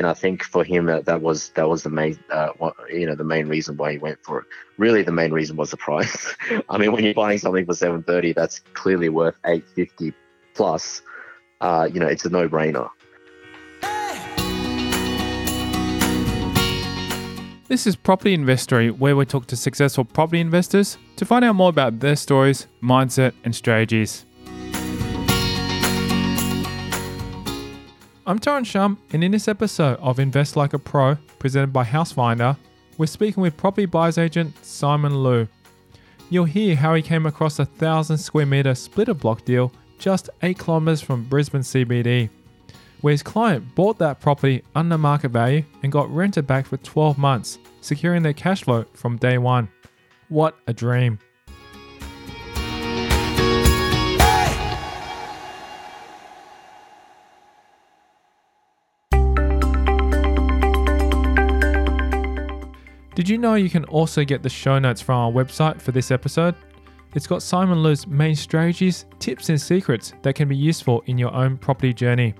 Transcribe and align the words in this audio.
and 0.00 0.06
I 0.06 0.14
think 0.14 0.42
for 0.42 0.64
him 0.64 0.86
that, 0.86 1.04
that 1.04 1.20
was 1.20 1.50
that 1.50 1.68
was 1.68 1.82
the 1.82 1.90
main 1.90 2.18
uh, 2.32 2.52
you 2.88 3.04
know 3.04 3.14
the 3.14 3.22
main 3.22 3.48
reason 3.48 3.76
why 3.76 3.92
he 3.92 3.98
went 3.98 4.18
for 4.22 4.38
it. 4.38 4.46
Really, 4.78 5.02
the 5.02 5.12
main 5.12 5.30
reason 5.30 5.56
was 5.56 5.72
the 5.72 5.76
price. 5.76 6.34
I 6.70 6.78
mean, 6.78 6.92
when 6.92 7.04
you're 7.04 7.12
buying 7.12 7.36
something 7.36 7.66
for 7.66 7.74
730, 7.74 8.32
that's 8.32 8.60
clearly 8.72 9.10
worth 9.10 9.34
850 9.44 10.14
plus. 10.54 11.02
Uh, 11.60 11.86
you 11.92 12.00
know, 12.00 12.06
it's 12.06 12.24
a 12.24 12.30
no-brainer. 12.30 12.88
This 17.68 17.86
is 17.86 17.94
Property 17.94 18.32
Investory, 18.32 18.90
where 18.90 19.14
we 19.14 19.26
talk 19.26 19.44
to 19.48 19.56
successful 19.56 20.06
property 20.06 20.40
investors 20.40 20.96
to 21.16 21.26
find 21.26 21.44
out 21.44 21.56
more 21.56 21.68
about 21.68 22.00
their 22.00 22.16
stories, 22.16 22.68
mindset, 22.82 23.34
and 23.44 23.54
strategies. 23.54 24.24
I'm 28.30 28.38
Tyrone 28.38 28.62
Shum, 28.62 28.96
and 29.12 29.24
in 29.24 29.32
this 29.32 29.48
episode 29.48 29.98
of 29.98 30.20
Invest 30.20 30.54
Like 30.54 30.72
a 30.72 30.78
Pro, 30.78 31.16
presented 31.40 31.72
by 31.72 31.84
Housefinder, 31.84 32.56
we're 32.96 33.06
speaking 33.06 33.42
with 33.42 33.56
property 33.56 33.86
buyers 33.86 34.18
agent 34.18 34.54
Simon 34.64 35.16
Loo. 35.16 35.48
You'll 36.28 36.44
hear 36.44 36.76
how 36.76 36.94
he 36.94 37.02
came 37.02 37.26
across 37.26 37.58
a 37.58 37.64
thousand 37.64 38.18
square 38.18 38.46
meter 38.46 38.76
splitter 38.76 39.14
block 39.14 39.44
deal 39.44 39.72
just 39.98 40.30
8 40.44 40.56
kilometers 40.56 41.00
from 41.00 41.24
Brisbane 41.24 41.62
CBD, 41.62 42.30
where 43.00 43.10
his 43.10 43.24
client 43.24 43.74
bought 43.74 43.98
that 43.98 44.20
property 44.20 44.62
under 44.76 44.96
market 44.96 45.30
value 45.30 45.64
and 45.82 45.90
got 45.90 46.08
rented 46.08 46.46
back 46.46 46.66
for 46.66 46.76
12 46.76 47.18
months, 47.18 47.58
securing 47.80 48.22
their 48.22 48.32
cash 48.32 48.62
flow 48.62 48.84
from 48.94 49.16
day 49.16 49.38
one. 49.38 49.68
What 50.28 50.56
a 50.68 50.72
dream! 50.72 51.18
Did 63.20 63.28
you 63.28 63.36
know 63.36 63.54
you 63.54 63.68
can 63.68 63.84
also 63.84 64.24
get 64.24 64.42
the 64.42 64.48
show 64.48 64.78
notes 64.78 65.02
from 65.02 65.18
our 65.18 65.30
website 65.30 65.78
for 65.78 65.92
this 65.92 66.10
episode? 66.10 66.54
It's 67.14 67.26
got 67.26 67.42
Simon 67.42 67.82
Loo's 67.82 68.06
main 68.06 68.34
strategies, 68.34 69.04
tips, 69.18 69.50
and 69.50 69.60
secrets 69.60 70.14
that 70.22 70.34
can 70.34 70.48
be 70.48 70.56
useful 70.56 71.02
in 71.04 71.18
your 71.18 71.30
own 71.34 71.58
property 71.58 71.92
journey. 71.92 72.32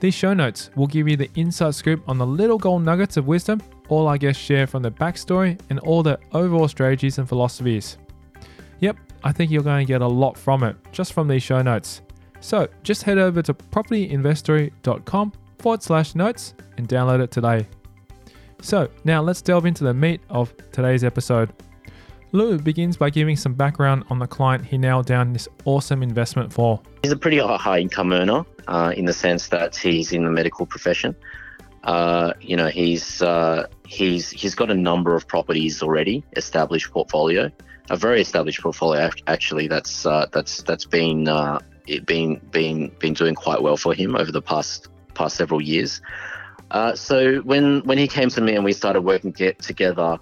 These 0.00 0.14
show 0.14 0.34
notes 0.34 0.70
will 0.74 0.88
give 0.88 1.06
you 1.06 1.16
the 1.16 1.30
inside 1.36 1.76
scoop 1.76 2.02
on 2.08 2.18
the 2.18 2.26
little 2.26 2.58
gold 2.58 2.82
nuggets 2.82 3.16
of 3.16 3.28
wisdom 3.28 3.62
all 3.88 4.08
our 4.08 4.18
guests 4.18 4.42
share 4.42 4.66
from 4.66 4.82
their 4.82 4.90
backstory 4.90 5.56
and 5.70 5.78
all 5.78 6.02
their 6.02 6.18
overall 6.32 6.66
strategies 6.66 7.18
and 7.18 7.28
philosophies. 7.28 7.96
Yep, 8.80 8.96
I 9.22 9.30
think 9.30 9.52
you're 9.52 9.62
going 9.62 9.86
to 9.86 9.88
get 9.88 10.02
a 10.02 10.08
lot 10.08 10.36
from 10.36 10.64
it 10.64 10.74
just 10.90 11.12
from 11.12 11.28
these 11.28 11.44
show 11.44 11.62
notes. 11.62 12.02
So 12.40 12.66
just 12.82 13.04
head 13.04 13.18
over 13.18 13.40
to 13.42 13.54
propertyinvestory.com 13.54 15.32
forward 15.60 15.82
slash 15.84 16.16
notes 16.16 16.54
and 16.76 16.88
download 16.88 17.22
it 17.22 17.30
today. 17.30 17.68
So, 18.60 18.88
now 19.04 19.22
let's 19.22 19.40
delve 19.40 19.66
into 19.66 19.84
the 19.84 19.94
meat 19.94 20.20
of 20.30 20.52
today's 20.72 21.04
episode. 21.04 21.52
Loo 22.32 22.58
begins 22.58 22.96
by 22.96 23.08
giving 23.08 23.36
some 23.36 23.54
background 23.54 24.04
on 24.10 24.18
the 24.18 24.26
client 24.26 24.64
he 24.64 24.76
nailed 24.76 25.06
down 25.06 25.32
this 25.32 25.48
awesome 25.64 26.02
investment 26.02 26.52
for. 26.52 26.80
He's 27.02 27.12
a 27.12 27.16
pretty 27.16 27.38
high 27.38 27.78
income 27.78 28.12
earner 28.12 28.44
uh, 28.66 28.92
in 28.96 29.06
the 29.06 29.12
sense 29.12 29.48
that 29.48 29.76
he's 29.76 30.12
in 30.12 30.24
the 30.24 30.30
medical 30.30 30.66
profession. 30.66 31.16
Uh, 31.84 32.34
you 32.40 32.56
know, 32.56 32.68
he's 32.68 33.22
uh, 33.22 33.66
he's 33.86 34.30
he's 34.30 34.54
got 34.54 34.70
a 34.70 34.74
number 34.74 35.14
of 35.14 35.26
properties 35.26 35.82
already, 35.82 36.22
established 36.36 36.90
portfolio, 36.90 37.50
a 37.88 37.96
very 37.96 38.20
established 38.20 38.60
portfolio 38.60 39.08
actually. 39.26 39.68
That's 39.68 40.04
uh, 40.04 40.26
that's 40.32 40.62
that's 40.62 40.84
been 40.84 41.28
uh, 41.28 41.60
been 42.04 42.40
been 42.50 42.92
been 42.98 43.14
doing 43.14 43.34
quite 43.34 43.62
well 43.62 43.76
for 43.76 43.94
him 43.94 44.16
over 44.16 44.30
the 44.30 44.42
past 44.42 44.88
past 45.14 45.36
several 45.36 45.62
years. 45.62 46.02
Uh, 46.70 46.94
so 46.94 47.36
when 47.40 47.80
when 47.80 47.98
he 47.98 48.06
came 48.06 48.28
to 48.28 48.40
me 48.40 48.54
and 48.54 48.64
we 48.64 48.72
started 48.72 49.02
working 49.02 49.30
get 49.30 49.58
together, 49.58 50.18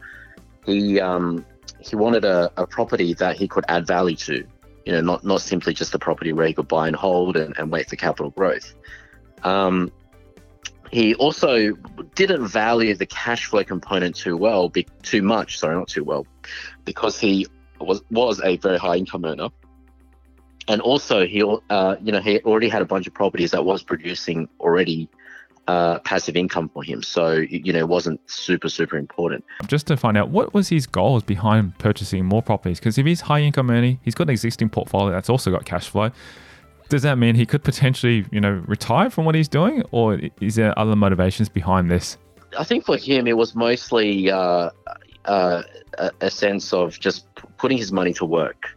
he 0.65 1.01
um, 1.01 1.45
he 1.81 1.97
wanted 1.97 2.25
a, 2.25 2.51
a 2.57 2.67
property 2.67 3.15
that 3.15 3.37
he 3.37 3.49
could 3.49 3.65
add 3.69 3.87
value 3.87 4.17
to. 4.17 4.47
You 4.85 4.93
know, 4.93 5.01
not 5.01 5.25
not 5.25 5.41
simply 5.41 5.75
just 5.75 5.95
a 5.95 5.99
property 5.99 6.33
where 6.33 6.47
he 6.47 6.55
could 6.55 6.69
buy 6.69 6.87
and 6.87 6.95
hold 6.95 7.37
and, 7.37 7.57
and 7.59 7.71
wait 7.73 7.89
for 7.89 7.97
capital 7.97 8.31
growth. 8.31 8.75
Um, 9.43 9.91
he 10.93 11.15
also 11.17 11.73
didn't 12.15 12.47
value 12.47 12.95
the 12.95 13.07
cash 13.07 13.47
flow 13.47 13.65
component 13.65 14.15
too 14.15 14.37
well, 14.37 14.69
be, 14.69 14.87
too 15.03 15.23
much. 15.23 15.59
Sorry, 15.59 15.75
not 15.75 15.89
too 15.89 16.05
well, 16.05 16.27
because 16.85 17.19
he 17.19 17.47
was 17.81 18.03
was 18.11 18.41
a 18.43 18.57
very 18.59 18.79
high 18.79 18.97
income 18.97 19.25
earner, 19.25 19.49
and 20.69 20.81
also 20.81 21.27
he 21.27 21.43
uh, 21.71 21.97
you 22.01 22.13
know 22.13 22.21
he 22.21 22.39
already 22.41 22.69
had 22.69 22.83
a 22.83 22.87
bunch 22.87 23.09
of 23.09 23.15
properties 23.15 23.51
that 23.51 23.65
was 23.65 23.83
producing 23.83 24.49
already 24.61 25.09
uh, 25.69 25.99
passive 26.01 26.37
income 26.37 26.69
for 26.69 26.83
him. 26.83 27.03
So, 27.03 27.33
you 27.33 27.73
know, 27.73 27.81
it 27.81 27.89
wasn't 27.89 28.21
super, 28.31 28.69
super 28.69 28.97
important. 28.97 29.45
Just 29.67 29.87
to 29.89 29.97
find 29.97 30.17
out, 30.17 30.31
what 30.31 30.55
was 30.55 30.69
his 30.69 30.87
goals 30.87 31.23
behind 31.23 31.79
purchasing 31.79 32.25
more 32.25 32.43
properties? 32.43 32.79
Because 32.79 32.99
if 32.99 33.07
he's 33.07 33.23
high 33.23 33.41
income 33.41 33.71
earning, 33.71 33.99
he's 34.03 34.15
got 34.15 34.25
an 34.25 34.31
existing 34.31 34.69
portfolio 34.69 35.11
that's 35.11 35.29
also 35.31 35.51
got 35.51 35.65
cash 35.65 35.89
flow. 35.89 36.11
Does 36.89 37.03
that 37.03 37.19
mean 37.19 37.35
he 37.35 37.47
could 37.47 37.65
potentially, 37.65 38.25
you 38.31 38.41
know, 38.41 38.63
retire 38.67 39.11
from 39.11 39.25
what 39.25 39.35
he's 39.35 39.49
doing? 39.49 39.83
Or 39.91 40.21
is 40.41 40.55
there 40.55 40.79
other 40.79 40.95
motivations 40.95 41.49
behind 41.49 41.91
this? 41.91 42.17
I 42.57 42.63
think 42.63 42.85
for 42.85 42.97
him, 42.97 43.27
it 43.27 43.37
was 43.37 43.57
mostly 43.57 44.31
uh, 44.31 44.71
uh, 45.25 45.63
a 46.21 46.31
sense 46.31 46.73
of 46.73 46.99
just 47.01 47.27
putting 47.59 47.77
his 47.77 47.91
money 47.91 48.13
to 48.15 48.25
work. 48.25 48.77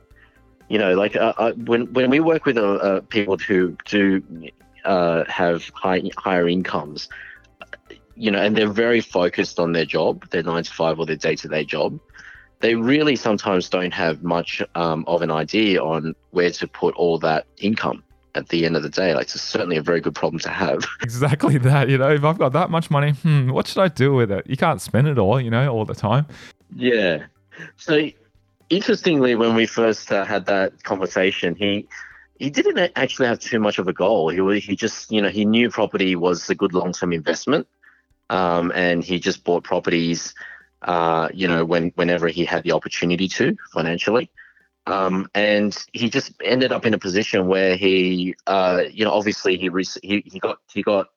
You 0.70 0.78
know, 0.78 0.94
like 0.96 1.16
uh, 1.16 1.34
uh 1.38 1.54
when 1.54 1.92
when 1.94 2.10
we 2.12 2.20
work 2.20 2.46
with 2.46 2.58
uh, 2.58 2.62
uh, 2.62 3.02
people 3.02 3.38
who 3.38 3.76
do 3.86 4.24
uh, 4.86 5.24
have 5.28 5.70
high 5.74 6.02
higher 6.18 6.48
incomes, 6.48 7.10
you 8.16 8.32
know, 8.32 8.42
and 8.42 8.56
they're 8.56 8.68
very 8.68 9.02
focused 9.02 9.60
on 9.60 9.72
their 9.72 9.86
job, 9.86 10.30
their 10.30 10.44
nine 10.44 10.64
to 10.64 10.72
five 10.72 11.00
or 11.00 11.06
their 11.06 11.16
day 11.16 11.36
to 11.36 11.48
day 11.48 11.64
job. 11.64 12.00
They 12.60 12.76
really 12.76 13.16
sometimes 13.16 13.70
don't 13.70 13.94
have 13.94 14.22
much 14.22 14.62
um, 14.76 15.06
of 15.08 15.22
an 15.22 15.32
idea 15.32 15.82
on 15.82 16.14
where 16.32 16.52
to 16.52 16.68
put 16.68 16.94
all 16.96 17.18
that 17.20 17.46
income 17.58 18.04
at 18.36 18.50
the 18.50 18.66
end 18.66 18.76
of 18.76 18.84
the 18.84 18.90
day. 18.90 19.14
Like, 19.14 19.24
it's 19.24 19.42
certainly 19.42 19.78
a 19.78 19.82
very 19.82 20.02
good 20.02 20.16
problem 20.16 20.40
to 20.40 20.50
have. 20.50 20.86
Exactly 21.02 21.58
that. 21.60 21.90
You 21.90 21.98
know, 21.98 22.10
if 22.12 22.24
I've 22.24 22.38
got 22.38 22.54
that 22.54 22.70
much 22.70 22.92
money, 22.92 23.12
hmm, 23.12 23.52
what 23.52 23.68
should 23.68 23.82
I 23.82 23.88
do 23.88 24.14
with 24.14 24.32
it? 24.32 24.46
You 24.48 24.58
can't 24.58 24.82
spend 24.82 25.08
it 25.08 25.18
all, 25.18 25.40
you 25.40 25.50
know, 25.50 25.74
all 25.74 25.86
the 25.86 25.96
time. 25.96 26.26
Yeah. 26.76 27.26
So, 27.78 28.10
interestingly, 28.70 29.36
when 29.36 29.56
we 29.56 29.66
first 29.66 30.12
uh, 30.12 30.26
had 30.26 30.46
that 30.48 30.84
conversation, 30.84 31.56
he 31.56 31.88
he 32.40 32.50
didn't 32.50 32.92
actually 32.96 33.28
have 33.28 33.40
too 33.40 33.60
much 33.60 33.80
of 33.80 33.88
a 33.88 33.94
goal. 33.94 34.30
He 34.30 34.60
he 34.60 34.76
just 34.76 35.12
you 35.12 35.22
know 35.22 35.30
he 35.30 35.46
knew 35.46 35.70
property 35.70 36.16
was 36.16 36.50
a 36.50 36.56
good 36.56 36.74
long 36.74 36.94
term 36.94 37.12
investment, 37.12 37.68
um, 38.30 38.72
and 38.74 39.04
he 39.04 39.20
just 39.20 39.44
bought 39.44 39.64
properties, 39.64 40.34
uh, 40.82 41.28
you 41.34 41.48
know, 41.48 41.66
when 41.66 41.90
whenever 41.96 42.30
he 42.30 42.46
had 42.46 42.64
the 42.64 42.72
opportunity 42.72 43.28
to 43.28 43.58
financially. 43.74 44.32
Um, 44.88 45.30
and 45.36 45.78
he 45.94 46.10
just 46.10 46.32
ended 46.44 46.72
up 46.72 46.86
in 46.86 46.96
a 46.96 46.98
position 46.98 47.48
where 47.48 47.76
he, 47.76 48.36
uh, 48.48 48.84
you 48.90 49.06
know, 49.06 49.12
obviously 49.12 49.56
he, 49.58 49.70
re- 49.70 49.86
he 50.02 50.24
he 50.26 50.40
got 50.40 50.60
he 50.74 50.82
got 50.82 51.10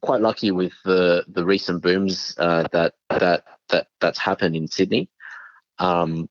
quite 0.00 0.22
lucky 0.22 0.50
with 0.50 0.72
the 0.84 1.24
the 1.28 1.44
recent 1.44 1.82
booms 1.82 2.34
uh, 2.38 2.66
that 2.72 2.94
that 3.10 3.44
that 3.68 3.86
that's 4.00 4.18
happened 4.18 4.56
in 4.56 4.66
Sydney, 4.66 5.10
um, 5.78 6.28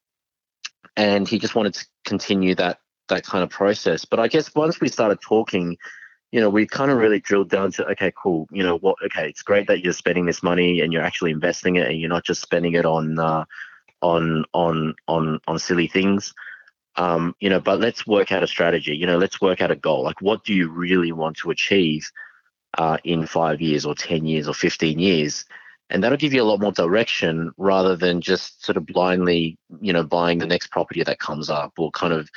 and 0.97 1.27
he 1.27 1.37
just 1.37 1.53
wanted 1.53 1.75
to 1.75 1.85
continue 2.03 2.55
that 2.55 2.79
that 3.09 3.25
kind 3.25 3.43
of 3.43 3.49
process. 3.49 4.05
But 4.05 4.19
I 4.19 4.27
guess 4.27 4.53
once 4.55 4.79
we 4.79 4.87
started 4.87 5.19
talking, 5.21 5.77
you 6.31 6.39
know, 6.39 6.49
we 6.49 6.65
kind 6.65 6.91
of 6.91 6.97
really 6.97 7.19
drilled 7.19 7.49
down 7.49 7.71
to 7.73 7.85
okay, 7.89 8.11
cool. 8.15 8.47
You 8.51 8.63
know, 8.63 8.77
what? 8.77 8.95
Okay, 9.05 9.27
it's 9.27 9.41
great 9.41 9.67
that 9.67 9.83
you're 9.83 9.93
spending 9.93 10.25
this 10.25 10.43
money 10.43 10.81
and 10.81 10.93
you're 10.93 11.03
actually 11.03 11.31
investing 11.31 11.75
it, 11.75 11.89
and 11.89 11.99
you're 11.99 12.09
not 12.09 12.25
just 12.25 12.41
spending 12.41 12.73
it 12.73 12.85
on 12.85 13.19
uh, 13.19 13.45
on 14.01 14.45
on 14.53 14.95
on 15.07 15.39
on 15.47 15.59
silly 15.59 15.87
things. 15.87 16.33
Um, 16.95 17.35
you 17.39 17.49
know, 17.49 17.59
but 17.59 17.79
let's 17.79 18.05
work 18.05 18.31
out 18.31 18.43
a 18.43 18.47
strategy. 18.47 18.95
You 18.95 19.07
know, 19.07 19.17
let's 19.17 19.41
work 19.41 19.61
out 19.61 19.71
a 19.71 19.75
goal. 19.75 20.03
Like, 20.03 20.21
what 20.21 20.43
do 20.43 20.53
you 20.53 20.69
really 20.69 21.11
want 21.11 21.37
to 21.37 21.49
achieve 21.49 22.09
uh, 22.77 22.97
in 23.03 23.25
five 23.25 23.61
years, 23.61 23.85
or 23.85 23.95
ten 23.95 24.25
years, 24.25 24.47
or 24.47 24.53
fifteen 24.53 24.99
years? 24.99 25.45
And 25.89 26.03
that'll 26.03 26.17
give 26.17 26.33
you 26.33 26.43
a 26.43 26.45
lot 26.45 26.59
more 26.59 26.71
direction 26.71 27.51
rather 27.57 27.95
than 27.95 28.21
just 28.21 28.63
sort 28.63 28.77
of 28.77 28.85
blindly, 28.85 29.57
you 29.81 29.91
know, 29.91 30.03
buying 30.03 30.37
the 30.37 30.45
next 30.45 30.69
property 30.69 31.03
that 31.03 31.19
comes 31.19 31.49
up 31.49 31.73
or 31.79 31.89
kind 31.89 32.13
of 32.13 32.29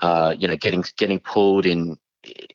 uh, 0.00 0.34
you 0.38 0.48
know, 0.48 0.56
getting 0.56 0.84
getting 0.96 1.20
pulled 1.20 1.66
in, 1.66 1.96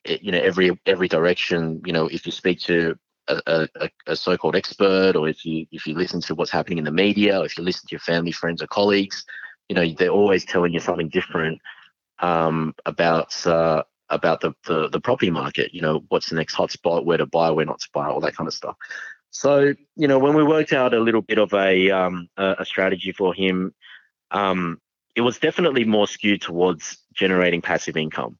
you 0.04 0.32
know, 0.32 0.40
every 0.40 0.78
every 0.86 1.08
direction. 1.08 1.82
You 1.84 1.92
know, 1.92 2.06
if 2.06 2.26
you 2.26 2.32
speak 2.32 2.60
to 2.60 2.98
a, 3.28 3.68
a, 3.76 3.90
a, 4.06 4.16
so-called 4.16 4.56
expert, 4.56 5.16
or 5.16 5.28
if 5.28 5.44
you 5.44 5.66
if 5.70 5.86
you 5.86 5.94
listen 5.94 6.20
to 6.22 6.34
what's 6.34 6.50
happening 6.50 6.78
in 6.78 6.84
the 6.84 6.90
media, 6.90 7.40
or 7.40 7.44
if 7.44 7.56
you 7.56 7.64
listen 7.64 7.86
to 7.88 7.92
your 7.92 8.00
family, 8.00 8.32
friends, 8.32 8.62
or 8.62 8.66
colleagues, 8.66 9.24
you 9.68 9.74
know, 9.74 9.86
they're 9.98 10.08
always 10.08 10.44
telling 10.44 10.72
you 10.72 10.80
something 10.80 11.08
different 11.08 11.60
um, 12.20 12.74
about 12.84 13.46
uh, 13.46 13.82
about 14.10 14.40
the, 14.40 14.52
the 14.66 14.88
the 14.88 15.00
property 15.00 15.30
market. 15.30 15.74
You 15.74 15.82
know, 15.82 16.04
what's 16.08 16.30
the 16.30 16.36
next 16.36 16.54
hot 16.54 16.70
spot, 16.70 17.04
where 17.04 17.18
to 17.18 17.26
buy, 17.26 17.50
where 17.50 17.66
not 17.66 17.80
to 17.80 17.88
buy, 17.92 18.06
all 18.06 18.20
that 18.20 18.36
kind 18.36 18.48
of 18.48 18.54
stuff. 18.54 18.76
So, 19.30 19.74
you 19.96 20.08
know, 20.08 20.18
when 20.18 20.34
we 20.34 20.42
worked 20.42 20.72
out 20.72 20.94
a 20.94 21.00
little 21.00 21.20
bit 21.20 21.38
of 21.38 21.52
a 21.52 21.90
um, 21.90 22.28
a, 22.36 22.64
strategy 22.64 23.12
for 23.12 23.34
him, 23.34 23.74
um, 24.30 24.80
it 25.14 25.20
was 25.20 25.38
definitely 25.38 25.84
more 25.84 26.06
skewed 26.06 26.42
towards 26.42 26.98
generating 27.16 27.62
passive 27.62 27.96
income. 27.96 28.38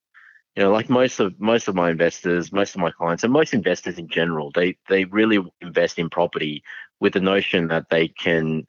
you 0.56 0.62
know, 0.62 0.72
like 0.72 0.88
most 0.88 1.20
of 1.20 1.38
most 1.40 1.68
of 1.68 1.74
my 1.74 1.90
investors, 1.90 2.52
most 2.52 2.74
of 2.74 2.80
my 2.80 2.90
clients, 2.90 3.24
and 3.24 3.32
most 3.32 3.54
investors 3.54 3.98
in 3.98 4.08
general, 4.08 4.50
they 4.54 4.76
they 4.88 5.04
really 5.04 5.38
invest 5.60 5.98
in 5.98 6.10
property 6.10 6.62
with 7.00 7.12
the 7.12 7.20
notion 7.20 7.68
that 7.68 7.90
they 7.90 8.08
can 8.08 8.66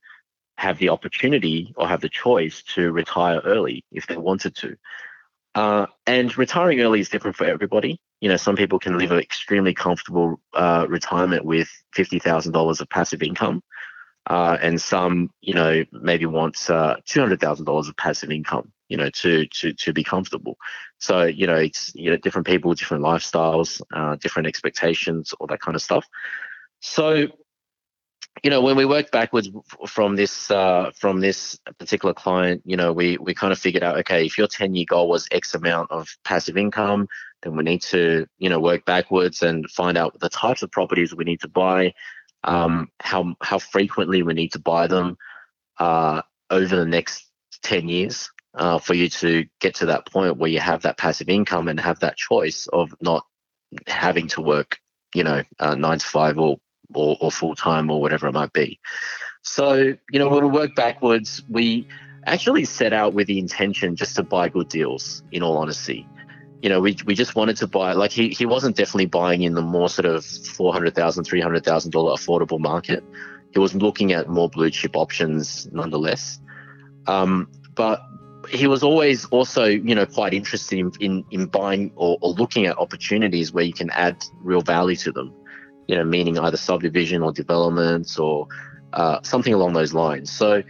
have 0.58 0.78
the 0.80 0.90
opportunity 0.90 1.74
or 1.78 1.88
have 1.88 2.02
the 2.02 2.10
choice 2.10 2.64
to 2.64 2.92
retire 2.92 3.40
early 3.46 3.86
if 3.92 4.08
they 4.08 4.18
wanted 4.18 4.56
to. 4.56 4.76
Uh, 5.56 5.86
and 6.06 6.38
retiring 6.38 6.82
early 6.82 7.00
is 7.00 7.10
different 7.10 7.38
for 7.38 7.46
everybody. 7.46 8.00
You 8.22 8.30
know, 8.30 8.38
some 8.38 8.56
people 8.56 8.80
can 8.80 8.98
live 8.98 9.12
an 9.12 9.20
extremely 9.20 9.74
comfortable 9.74 10.40
uh, 10.54 10.86
retirement 10.90 11.46
with 11.46 11.70
fifty 11.94 12.20
thousand 12.20 12.54
dollars 12.54 12.82
of 12.82 12.90
passive 12.90 13.24
income, 13.24 13.64
uh, 14.30 14.58
and 14.62 14.82
some, 14.82 15.32
you 15.42 15.54
know, 15.54 15.86
maybe 15.94 16.26
wants 16.26 16.70
uh, 16.70 16.98
two 17.06 17.22
hundred 17.22 17.40
thousand 17.40 17.66
dollars 17.66 17.88
of 17.88 17.96
passive 17.98 18.32
income 18.32 18.72
you 18.90 18.98
know, 18.98 19.10
to 19.10 19.46
to 19.48 19.74
to 19.74 19.94
be 19.94 20.04
comfortable. 20.04 20.58
So 21.00 21.24
you 21.24 21.48
know, 21.48 21.56
it's 21.56 21.94
you 21.96 22.10
know 22.10 22.18
different 22.18 22.48
people, 22.48 22.74
different 22.74 23.04
lifestyles, 23.04 23.82
uh, 23.94 24.16
different 24.16 24.48
expectations, 24.48 25.34
all 25.40 25.48
that 25.48 25.62
kind 25.62 25.76
of 25.76 25.82
stuff. 25.82 26.06
So 26.80 27.28
you 28.44 28.50
know, 28.50 28.62
when 28.62 28.76
we 28.76 28.86
worked 28.86 29.12
backwards 29.12 29.50
from 29.88 30.16
this 30.16 30.52
uh, 30.52 30.92
from 30.96 31.20
this 31.20 31.60
particular 31.80 32.14
client, 32.14 32.62
you 32.66 32.78
know, 32.78 32.94
we 32.94 33.18
we 33.18 33.34
kind 33.34 33.52
of 33.52 33.60
figured 33.60 33.84
out, 33.84 33.98
okay, 34.00 34.26
if 34.26 34.38
your 34.38 34.48
ten 34.48 34.76
year 34.76 34.86
goal 34.88 35.10
was 35.10 35.28
X 35.32 35.56
amount 35.56 35.92
of 35.92 36.08
passive 36.24 36.58
income, 36.58 37.08
then 37.42 37.56
we 37.56 37.64
need 37.64 37.82
to 37.84 38.28
you 38.38 38.50
know 38.50 38.60
work 38.60 38.86
backwards 38.86 39.42
and 39.42 39.70
find 39.72 39.98
out 39.98 40.20
the 40.20 40.30
types 40.30 40.62
of 40.62 40.72
properties 40.72 41.16
we 41.16 41.24
need 41.24 41.42
to 41.42 41.48
buy, 41.48 41.94
um, 42.44 42.90
how 43.00 43.36
how 43.42 43.58
frequently 43.58 44.22
we 44.24 44.34
need 44.34 44.52
to 44.52 44.60
buy 44.60 44.88
them 44.88 45.18
uh, 45.80 46.22
over 46.50 46.76
the 46.76 46.86
next 46.86 47.26
ten 47.64 47.90
years, 47.90 48.30
uh, 48.54 48.80
for 48.80 48.94
you 48.94 49.10
to 49.10 49.46
get 49.60 49.76
to 49.76 49.88
that 49.88 50.06
point 50.06 50.38
where 50.38 50.50
you 50.50 50.60
have 50.60 50.82
that 50.84 50.98
passive 50.98 51.30
income 51.30 51.68
and 51.68 51.80
have 51.80 52.00
that 52.00 52.18
choice 52.18 52.68
of 52.68 52.94
not 53.02 53.26
having 53.86 54.28
to 54.30 54.42
work, 54.42 54.80
you 55.14 55.24
know, 55.24 55.44
uh, 55.60 55.76
nine 55.76 56.00
to 56.00 56.06
five 56.06 56.38
or 56.38 56.58
or, 56.94 57.18
or 57.20 57.32
full 57.32 57.56
time 57.56 57.90
or 57.90 58.02
whatever 58.02 58.28
it 58.28 58.34
might 58.34 58.54
be. 58.54 58.80
So, 59.42 59.74
you 60.12 60.20
know, 60.20 60.30
when 60.30 60.44
we 60.44 60.50
work 60.50 60.76
backwards, 60.76 61.44
we 61.50 61.88
actually 62.26 62.66
set 62.66 62.94
out 62.94 63.14
with 63.14 63.28
the 63.28 63.40
intention 63.40 63.96
just 63.96 64.16
to 64.18 64.24
buy 64.24 64.50
good 64.50 64.70
deals, 64.70 65.24
in 65.32 65.44
all 65.44 65.58
honesty. 65.58 66.08
You 66.62 66.70
know, 66.70 66.82
we, 66.82 66.98
we 67.06 67.14
just 67.14 67.36
wanted 67.36 67.56
to 67.58 67.68
buy, 67.68 67.94
like, 67.94 68.12
he, 68.12 68.30
he 68.30 68.46
wasn't 68.46 68.76
definitely 68.76 69.06
buying 69.06 69.44
in 69.44 69.54
the 69.54 69.62
more 69.62 69.90
sort 69.90 70.06
of 70.06 70.24
$400,000, 70.24 70.92
$300,000 70.92 71.62
affordable 71.92 72.60
market. 72.60 73.04
He 73.54 73.60
was 73.60 73.74
looking 73.76 74.12
at 74.12 74.28
more 74.28 74.50
blue 74.50 74.70
chip 74.70 74.96
options 74.96 75.70
nonetheless. 75.72 76.40
Um, 77.06 77.50
but 77.76 78.02
he 78.50 78.68
was 78.68 78.84
always 78.84 79.26
also, 79.26 79.66
you 79.66 79.96
know, 79.96 80.06
quite 80.06 80.34
interested 80.34 80.80
in 80.80 80.92
in, 81.00 81.26
in 81.32 81.46
buying 81.48 81.92
or, 81.96 82.18
or, 82.22 82.32
looking 82.32 82.66
at 82.66 82.78
opportunities 82.78 83.52
where 83.52 83.64
you 83.64 83.74
can 83.74 83.90
add 83.92 84.24
real 84.42 84.62
value 84.62 84.96
to 84.98 85.12
them. 85.12 85.34
You 85.88 85.96
know, 85.96 86.04
meaning 86.04 86.38
either 86.38 86.58
subdivision 86.58 87.24
or 87.24 87.32
developments 87.32 88.20
or 88.20 88.48
uh, 88.94 89.20
something 89.24 89.54
along 89.54 89.74
those 89.74 89.94
lines. 89.94 90.32
So, 90.32 90.64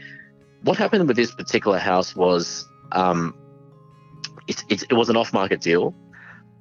what 0.63 0.77
happened 0.77 1.07
with 1.07 1.17
this 1.17 1.33
particular 1.33 1.79
house 1.79 2.15
was 2.15 2.67
um, 2.91 3.33
it, 4.47 4.63
it, 4.69 4.83
it 4.89 4.93
was 4.93 5.09
an 5.09 5.17
off-market 5.17 5.61
deal. 5.61 5.95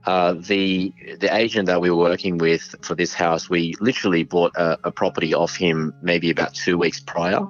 Uh, 0.04 0.34
the 0.34 0.92
the 1.18 1.34
agent 1.34 1.66
that 1.66 1.80
we 1.80 1.90
were 1.90 1.96
working 1.96 2.38
with 2.38 2.74
for 2.82 2.94
this 2.94 3.12
house, 3.12 3.50
we 3.50 3.74
literally 3.80 4.22
bought 4.22 4.54
a, 4.56 4.78
a 4.84 4.92
property 4.92 5.34
off 5.34 5.56
him 5.56 5.92
maybe 6.02 6.30
about 6.30 6.54
two 6.54 6.78
weeks 6.78 7.00
prior. 7.00 7.40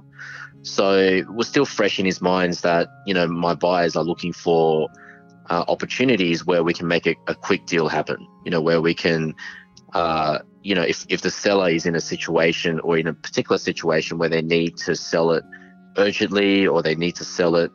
So 0.66 1.22
we're 1.28 1.44
still 1.44 1.64
fresh 1.64 2.00
in 2.00 2.06
his 2.06 2.20
minds 2.20 2.62
that, 2.62 2.88
you 3.06 3.14
know, 3.14 3.28
my 3.28 3.54
buyers 3.54 3.94
are 3.94 4.02
looking 4.02 4.32
for 4.32 4.88
uh, 5.48 5.64
opportunities 5.68 6.44
where 6.44 6.64
we 6.64 6.74
can 6.74 6.88
make 6.88 7.06
a, 7.06 7.14
a, 7.28 7.36
quick 7.36 7.66
deal 7.66 7.86
happen, 7.86 8.26
you 8.44 8.50
know, 8.50 8.60
where 8.60 8.80
we 8.80 8.92
can, 8.92 9.32
uh, 9.94 10.40
you 10.64 10.74
know, 10.74 10.82
if, 10.82 11.06
if 11.08 11.22
the 11.22 11.30
seller 11.30 11.70
is 11.70 11.86
in 11.86 11.94
a 11.94 12.00
situation 12.00 12.80
or 12.80 12.98
in 12.98 13.06
a 13.06 13.14
particular 13.14 13.58
situation 13.58 14.18
where 14.18 14.28
they 14.28 14.42
need 14.42 14.76
to 14.78 14.96
sell 14.96 15.30
it 15.30 15.44
urgently 15.98 16.66
or 16.66 16.82
they 16.82 16.96
need 16.96 17.14
to 17.14 17.24
sell 17.24 17.54
it, 17.54 17.70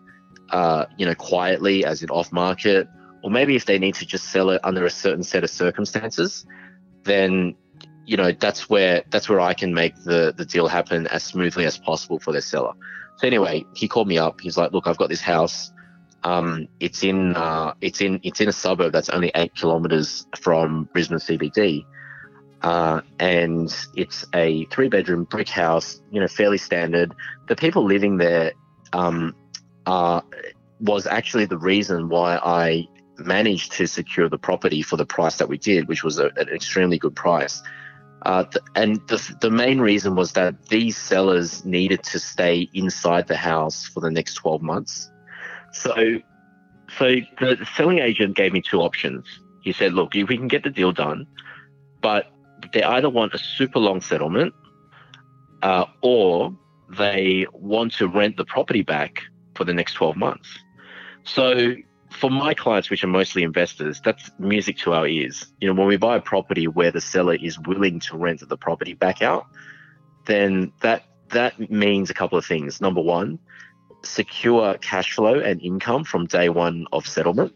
uh, 0.49 0.85
you 0.97 1.05
know, 1.05 1.15
quietly 1.15 1.85
as 1.85 2.03
in 2.03 2.09
off 2.09 2.33
market, 2.33 2.89
or 3.23 3.31
maybe 3.31 3.55
if 3.55 3.63
they 3.63 3.79
need 3.79 3.95
to 3.95 4.05
just 4.05 4.31
sell 4.31 4.49
it 4.49 4.59
under 4.65 4.85
a 4.85 4.89
certain 4.89 5.23
set 5.23 5.45
of 5.45 5.49
circumstances, 5.49 6.45
then 7.03 7.55
you 8.11 8.17
know 8.17 8.33
that's 8.33 8.69
where 8.69 9.03
that's 9.09 9.29
where 9.29 9.39
I 9.39 9.53
can 9.53 9.73
make 9.73 9.95
the 10.03 10.33
the 10.35 10.43
deal 10.43 10.67
happen 10.67 11.07
as 11.07 11.23
smoothly 11.23 11.63
as 11.63 11.77
possible 11.77 12.19
for 12.19 12.33
the 12.33 12.41
seller. 12.41 12.73
So 13.15 13.25
anyway, 13.25 13.65
he 13.73 13.87
called 13.87 14.09
me 14.09 14.17
up. 14.17 14.41
He's 14.41 14.57
like, 14.57 14.73
"Look, 14.73 14.85
I've 14.85 14.97
got 14.97 15.07
this 15.07 15.21
house. 15.21 15.71
Um, 16.25 16.67
it's 16.81 17.05
in 17.05 17.37
uh, 17.37 17.73
it's 17.79 18.01
in 18.01 18.19
it's 18.23 18.41
in 18.41 18.49
a 18.49 18.51
suburb 18.51 18.91
that's 18.91 19.07
only 19.07 19.31
eight 19.33 19.55
kilometers 19.55 20.27
from 20.37 20.89
Brisbane 20.91 21.19
CBD, 21.19 21.85
uh, 22.63 22.99
and 23.17 23.73
it's 23.95 24.25
a 24.35 24.65
three 24.65 24.89
bedroom 24.89 25.23
brick 25.23 25.47
house. 25.47 26.01
You 26.11 26.19
know, 26.19 26.27
fairly 26.27 26.57
standard. 26.57 27.15
The 27.47 27.55
people 27.55 27.85
living 27.85 28.17
there 28.17 28.51
um, 28.91 29.33
was 30.81 31.07
actually 31.07 31.45
the 31.45 31.57
reason 31.57 32.09
why 32.09 32.35
I 32.43 32.89
managed 33.19 33.71
to 33.73 33.87
secure 33.87 34.27
the 34.27 34.37
property 34.37 34.81
for 34.81 34.97
the 34.97 35.05
price 35.05 35.37
that 35.37 35.47
we 35.47 35.57
did, 35.57 35.87
which 35.87 36.03
was 36.03 36.19
a, 36.19 36.25
an 36.35 36.49
extremely 36.49 36.97
good 36.97 37.15
price. 37.15 37.63
Uh, 38.23 38.45
and 38.75 39.05
the, 39.07 39.35
the 39.41 39.49
main 39.49 39.79
reason 39.79 40.15
was 40.15 40.33
that 40.33 40.67
these 40.67 40.95
sellers 40.95 41.65
needed 41.65 42.03
to 42.03 42.19
stay 42.19 42.69
inside 42.73 43.27
the 43.27 43.35
house 43.35 43.87
for 43.87 43.99
the 43.99 44.11
next 44.11 44.35
12 44.35 44.61
months. 44.61 45.09
So, 45.73 46.19
so 46.97 47.15
the 47.39 47.67
selling 47.75 47.99
agent 47.99 48.35
gave 48.35 48.53
me 48.53 48.61
two 48.61 48.81
options. 48.81 49.25
He 49.61 49.71
said, 49.71 49.93
look, 49.93 50.13
we 50.13 50.25
can 50.25 50.47
get 50.47 50.63
the 50.63 50.69
deal 50.69 50.91
done, 50.91 51.25
but 52.01 52.27
they 52.73 52.83
either 52.83 53.09
want 53.09 53.33
a 53.33 53.37
super 53.37 53.79
long 53.79 54.01
settlement 54.01 54.53
uh, 55.63 55.85
or 56.01 56.55
they 56.97 57.45
want 57.53 57.93
to 57.93 58.07
rent 58.07 58.37
the 58.37 58.45
property 58.45 58.81
back 58.81 59.21
for 59.55 59.63
the 59.63 59.73
next 59.73 59.93
12 59.93 60.15
months. 60.15 60.49
So 61.23 61.75
for 62.11 62.29
my 62.29 62.53
clients, 62.53 62.89
which 62.89 63.03
are 63.03 63.07
mostly 63.07 63.43
investors, 63.43 64.01
that's 64.03 64.29
music 64.37 64.77
to 64.79 64.93
our 64.93 65.07
ears. 65.07 65.45
You 65.59 65.67
know, 65.67 65.73
when 65.73 65.87
we 65.87 65.97
buy 65.97 66.17
a 66.17 66.21
property 66.21 66.67
where 66.67 66.91
the 66.91 67.01
seller 67.01 67.35
is 67.35 67.57
willing 67.59 67.99
to 68.01 68.17
rent 68.17 68.47
the 68.47 68.57
property 68.57 68.93
back 68.93 69.21
out, 69.21 69.47
then 70.25 70.73
that 70.81 71.05
that 71.29 71.71
means 71.71 72.09
a 72.09 72.13
couple 72.13 72.37
of 72.37 72.45
things. 72.45 72.81
Number 72.81 73.01
one, 73.01 73.39
secure 74.03 74.77
cash 74.79 75.13
flow 75.13 75.39
and 75.39 75.61
income 75.61 76.03
from 76.03 76.25
day 76.25 76.49
one 76.49 76.85
of 76.91 77.07
settlement. 77.07 77.53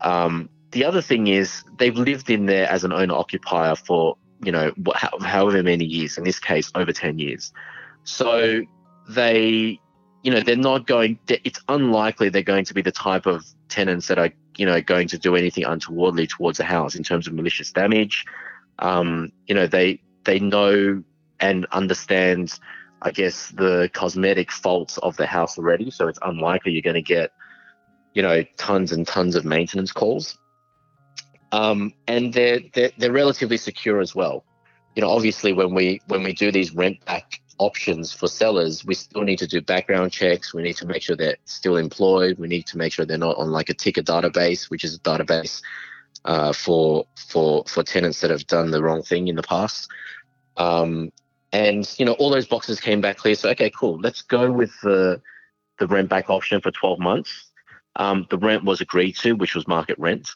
Um, 0.00 0.50
the 0.72 0.84
other 0.84 1.00
thing 1.00 1.28
is 1.28 1.62
they've 1.78 1.96
lived 1.96 2.28
in 2.28 2.46
there 2.46 2.68
as 2.68 2.82
an 2.84 2.92
owner 2.92 3.14
occupier 3.14 3.76
for 3.76 4.16
you 4.42 4.50
know 4.50 4.72
however 4.96 5.62
many 5.62 5.84
years. 5.84 6.18
In 6.18 6.24
this 6.24 6.40
case, 6.40 6.72
over 6.74 6.92
ten 6.92 7.18
years. 7.18 7.52
So 8.02 8.62
they 9.08 9.80
you 10.22 10.30
know, 10.30 10.40
they're 10.40 10.56
not 10.56 10.86
going, 10.86 11.18
it's 11.28 11.60
unlikely 11.68 12.28
they're 12.28 12.42
going 12.42 12.64
to 12.66 12.74
be 12.74 12.82
the 12.82 12.92
type 12.92 13.26
of 13.26 13.44
tenants 13.68 14.08
that 14.08 14.18
are, 14.18 14.30
you 14.56 14.66
know, 14.66 14.80
going 14.80 15.08
to 15.08 15.18
do 15.18 15.34
anything 15.34 15.64
untowardly 15.64 16.26
towards 16.26 16.60
a 16.60 16.64
house 16.64 16.94
in 16.94 17.02
terms 17.02 17.26
of 17.26 17.32
malicious 17.32 17.72
damage. 17.72 18.24
Um, 18.78 19.32
you 19.46 19.54
know, 19.54 19.66
they, 19.66 20.02
they 20.24 20.38
know 20.38 21.02
and 21.38 21.66
understand, 21.72 22.58
I 23.00 23.12
guess, 23.12 23.48
the 23.48 23.90
cosmetic 23.94 24.52
faults 24.52 24.98
of 24.98 25.16
the 25.16 25.26
house 25.26 25.56
already. 25.56 25.90
So 25.90 26.08
it's 26.08 26.18
unlikely 26.22 26.72
you're 26.72 26.82
going 26.82 26.94
to 26.94 27.02
get, 27.02 27.32
you 28.12 28.22
know, 28.22 28.44
tons 28.58 28.92
and 28.92 29.06
tons 29.06 29.36
of 29.36 29.46
maintenance 29.46 29.92
calls. 29.92 30.36
Um, 31.52 31.94
and 32.06 32.32
they're, 32.32 32.60
they're, 32.74 32.90
they're 32.98 33.12
relatively 33.12 33.56
secure 33.56 34.00
as 34.00 34.14
well. 34.14 34.44
You 34.94 35.02
know, 35.02 35.10
obviously 35.10 35.54
when 35.54 35.72
we, 35.74 36.02
when 36.08 36.22
we 36.22 36.34
do 36.34 36.52
these 36.52 36.74
rent 36.74 37.02
back 37.06 37.40
options 37.60 38.12
for 38.12 38.26
sellers, 38.26 38.84
we 38.84 38.94
still 38.94 39.22
need 39.22 39.38
to 39.38 39.46
do 39.46 39.60
background 39.60 40.10
checks. 40.10 40.54
We 40.54 40.62
need 40.62 40.76
to 40.78 40.86
make 40.86 41.02
sure 41.02 41.14
they're 41.14 41.36
still 41.44 41.76
employed. 41.76 42.38
We 42.38 42.48
need 42.48 42.66
to 42.68 42.78
make 42.78 42.92
sure 42.92 43.04
they're 43.04 43.18
not 43.18 43.36
on 43.36 43.52
like 43.52 43.68
a 43.68 43.74
TICA 43.74 44.02
database, 44.02 44.70
which 44.70 44.82
is 44.82 44.96
a 44.96 45.00
database 45.00 45.62
uh, 46.24 46.52
for 46.52 47.06
for 47.28 47.64
for 47.66 47.82
tenants 47.82 48.20
that 48.22 48.30
have 48.30 48.46
done 48.46 48.70
the 48.70 48.82
wrong 48.82 49.02
thing 49.02 49.28
in 49.28 49.36
the 49.36 49.42
past. 49.42 49.88
Um, 50.56 51.12
and 51.52 51.88
you 51.98 52.06
know, 52.06 52.14
all 52.14 52.30
those 52.30 52.46
boxes 52.46 52.80
came 52.80 53.02
back 53.02 53.18
clear. 53.18 53.34
So 53.34 53.50
okay, 53.50 53.70
cool. 53.70 54.00
Let's 54.00 54.22
go 54.22 54.50
with 54.50 54.72
the 54.82 55.20
the 55.78 55.86
rent 55.86 56.08
back 56.08 56.30
option 56.30 56.60
for 56.60 56.70
12 56.70 56.98
months. 56.98 57.50
Um, 57.96 58.26
the 58.30 58.38
rent 58.38 58.64
was 58.64 58.80
agreed 58.80 59.16
to, 59.16 59.34
which 59.34 59.54
was 59.54 59.68
market 59.68 59.98
rent. 59.98 60.30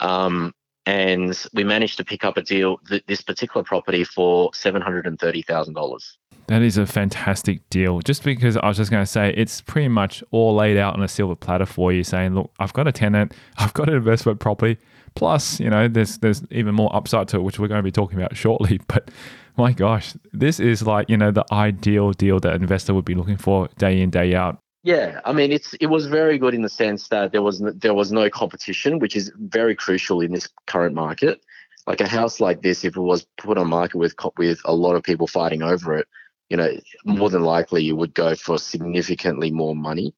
Um, 0.00 0.54
and 0.86 1.40
we 1.54 1.62
managed 1.62 1.96
to 1.98 2.04
pick 2.04 2.24
up 2.24 2.36
a 2.36 2.42
deal, 2.42 2.78
th- 2.88 3.04
this 3.06 3.22
particular 3.22 3.62
property, 3.62 4.02
for 4.02 4.50
$730,000. 4.50 6.16
That 6.48 6.62
is 6.62 6.76
a 6.76 6.86
fantastic 6.86 7.68
deal. 7.70 8.00
Just 8.00 8.24
because 8.24 8.56
I 8.56 8.66
was 8.68 8.76
just 8.76 8.90
going 8.90 9.02
to 9.02 9.10
say, 9.10 9.32
it's 9.36 9.60
pretty 9.60 9.88
much 9.88 10.22
all 10.32 10.54
laid 10.54 10.76
out 10.76 10.94
on 10.94 11.02
a 11.02 11.08
silver 11.08 11.36
platter 11.36 11.66
for 11.66 11.92
you, 11.92 12.04
saying, 12.04 12.34
"Look, 12.34 12.50
I've 12.58 12.72
got 12.72 12.88
a 12.88 12.92
tenant, 12.92 13.34
I've 13.58 13.72
got 13.74 13.88
an 13.88 13.94
investment 13.94 14.40
property. 14.40 14.78
Plus, 15.14 15.60
you 15.60 15.70
know, 15.70 15.88
there's 15.88 16.18
there's 16.18 16.42
even 16.50 16.74
more 16.74 16.94
upside 16.94 17.28
to 17.28 17.36
it, 17.36 17.42
which 17.42 17.58
we're 17.58 17.68
going 17.68 17.78
to 17.78 17.82
be 17.82 17.92
talking 17.92 18.18
about 18.18 18.36
shortly. 18.44 18.80
But 18.88 19.10
my 19.56 19.72
gosh, 19.72 20.14
this 20.32 20.58
is 20.58 20.82
like 20.82 21.08
you 21.08 21.16
know 21.16 21.30
the 21.30 21.44
ideal 21.52 22.12
deal 22.12 22.40
that 22.40 22.54
an 22.54 22.62
investor 22.62 22.94
would 22.94 23.04
be 23.04 23.14
looking 23.14 23.36
for 23.36 23.68
day 23.78 24.00
in 24.00 24.10
day 24.10 24.34
out. 24.34 24.58
Yeah, 24.84 25.20
I 25.24 25.32
mean 25.32 25.52
it's 25.52 25.74
it 25.74 25.86
was 25.86 26.06
very 26.06 26.38
good 26.38 26.54
in 26.54 26.62
the 26.62 26.68
sense 26.68 27.08
that 27.08 27.32
there 27.32 27.42
was 27.42 27.62
there 27.76 27.94
was 27.94 28.10
no 28.10 28.28
competition, 28.30 28.98
which 28.98 29.14
is 29.14 29.30
very 29.36 29.76
crucial 29.76 30.20
in 30.20 30.32
this 30.32 30.48
current 30.66 30.94
market. 30.94 31.40
Like 31.86 32.00
a 32.00 32.08
house 32.08 32.40
like 32.40 32.62
this, 32.62 32.84
if 32.84 32.96
it 32.96 33.00
was 33.00 33.26
put 33.36 33.58
on 33.58 33.68
market 33.68 33.98
with 33.98 34.14
with 34.38 34.60
a 34.64 34.74
lot 34.74 34.94
of 34.94 35.02
people 35.02 35.26
fighting 35.26 35.62
over 35.62 35.96
it, 35.98 36.06
you 36.52 36.58
know, 36.58 36.70
more 37.06 37.30
than 37.30 37.44
likely 37.44 37.82
you 37.82 37.96
would 37.96 38.12
go 38.12 38.34
for 38.34 38.58
significantly 38.58 39.50
more 39.50 39.74
money. 39.74 40.14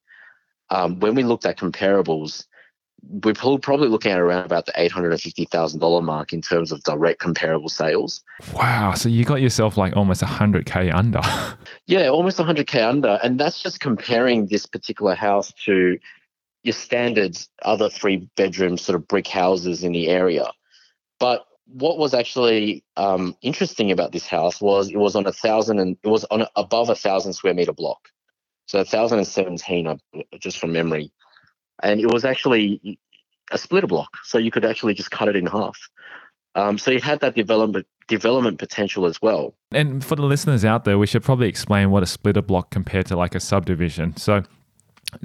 Um, 0.69 0.99
when 0.99 1.15
we 1.15 1.23
looked 1.23 1.45
at 1.45 1.57
comparables, 1.57 2.45
we're 3.07 3.33
probably 3.33 3.87
looking 3.87 4.11
at 4.11 4.19
around 4.19 4.43
about 4.43 4.65
the 4.65 4.73
eight 4.75 4.91
hundred 4.91 5.13
and 5.13 5.21
fifty 5.21 5.45
thousand 5.45 5.79
dollar 5.79 6.01
mark 6.01 6.33
in 6.33 6.41
terms 6.41 6.73
of 6.73 6.83
direct 6.83 7.21
comparable 7.21 7.69
sales. 7.69 8.21
Wow! 8.53 8.95
So 8.95 9.07
you 9.07 9.23
got 9.23 9.41
yourself 9.41 9.77
like 9.77 9.95
almost 9.95 10.21
hundred 10.23 10.65
k 10.65 10.91
under. 10.91 11.21
yeah, 11.87 12.09
almost 12.09 12.37
hundred 12.37 12.67
k 12.67 12.81
under, 12.81 13.17
and 13.23 13.39
that's 13.39 13.63
just 13.63 13.79
comparing 13.79 14.47
this 14.47 14.65
particular 14.65 15.15
house 15.15 15.53
to 15.63 15.97
your 16.63 16.73
standard 16.73 17.37
other 17.61 17.89
three 17.89 18.27
bedroom 18.35 18.77
sort 18.77 18.97
of 18.97 19.07
brick 19.07 19.27
houses 19.27 19.85
in 19.85 19.93
the 19.93 20.09
area. 20.09 20.51
But 21.17 21.45
what 21.67 21.97
was 21.97 22.13
actually 22.13 22.83
um, 22.97 23.35
interesting 23.41 23.91
about 23.91 24.11
this 24.11 24.27
house 24.27 24.61
was 24.61 24.89
it 24.89 24.97
was 24.97 25.15
on 25.15 25.25
a 25.25 25.31
thousand 25.31 25.79
and 25.79 25.97
it 26.03 26.07
was 26.07 26.23
on 26.25 26.41
a, 26.41 26.49
above 26.55 26.89
a 26.89 26.95
thousand 26.95 27.33
square 27.33 27.53
meter 27.53 27.73
block, 27.73 28.09
so 28.67 28.79
a 28.79 28.85
thousand 28.85 29.19
and 29.19 29.27
seventeen, 29.27 29.99
just 30.39 30.57
from 30.57 30.71
memory 30.71 31.11
and 31.83 31.99
it 31.99 32.11
was 32.11 32.25
actually 32.25 32.99
a 33.51 33.57
splitter 33.57 33.87
block, 33.87 34.09
so 34.23 34.37
you 34.37 34.51
could 34.51 34.65
actually 34.65 34.93
just 34.93 35.11
cut 35.11 35.27
it 35.27 35.35
in 35.35 35.45
half. 35.45 35.77
Um, 36.55 36.77
so 36.77 36.91
it 36.91 37.03
had 37.03 37.19
that 37.19 37.35
development 37.35 37.85
development 38.07 38.59
potential 38.59 39.05
as 39.05 39.21
well. 39.21 39.55
And 39.71 40.05
for 40.05 40.15
the 40.15 40.23
listeners 40.23 40.63
out 40.63 40.85
there, 40.85 40.97
we 40.97 41.07
should 41.07 41.23
probably 41.23 41.47
explain 41.47 41.89
what 41.89 42.03
a 42.03 42.05
splitter 42.05 42.41
block 42.41 42.69
compared 42.69 43.07
to 43.07 43.17
like 43.17 43.35
a 43.35 43.39
subdivision. 43.39 44.15
So 44.15 44.43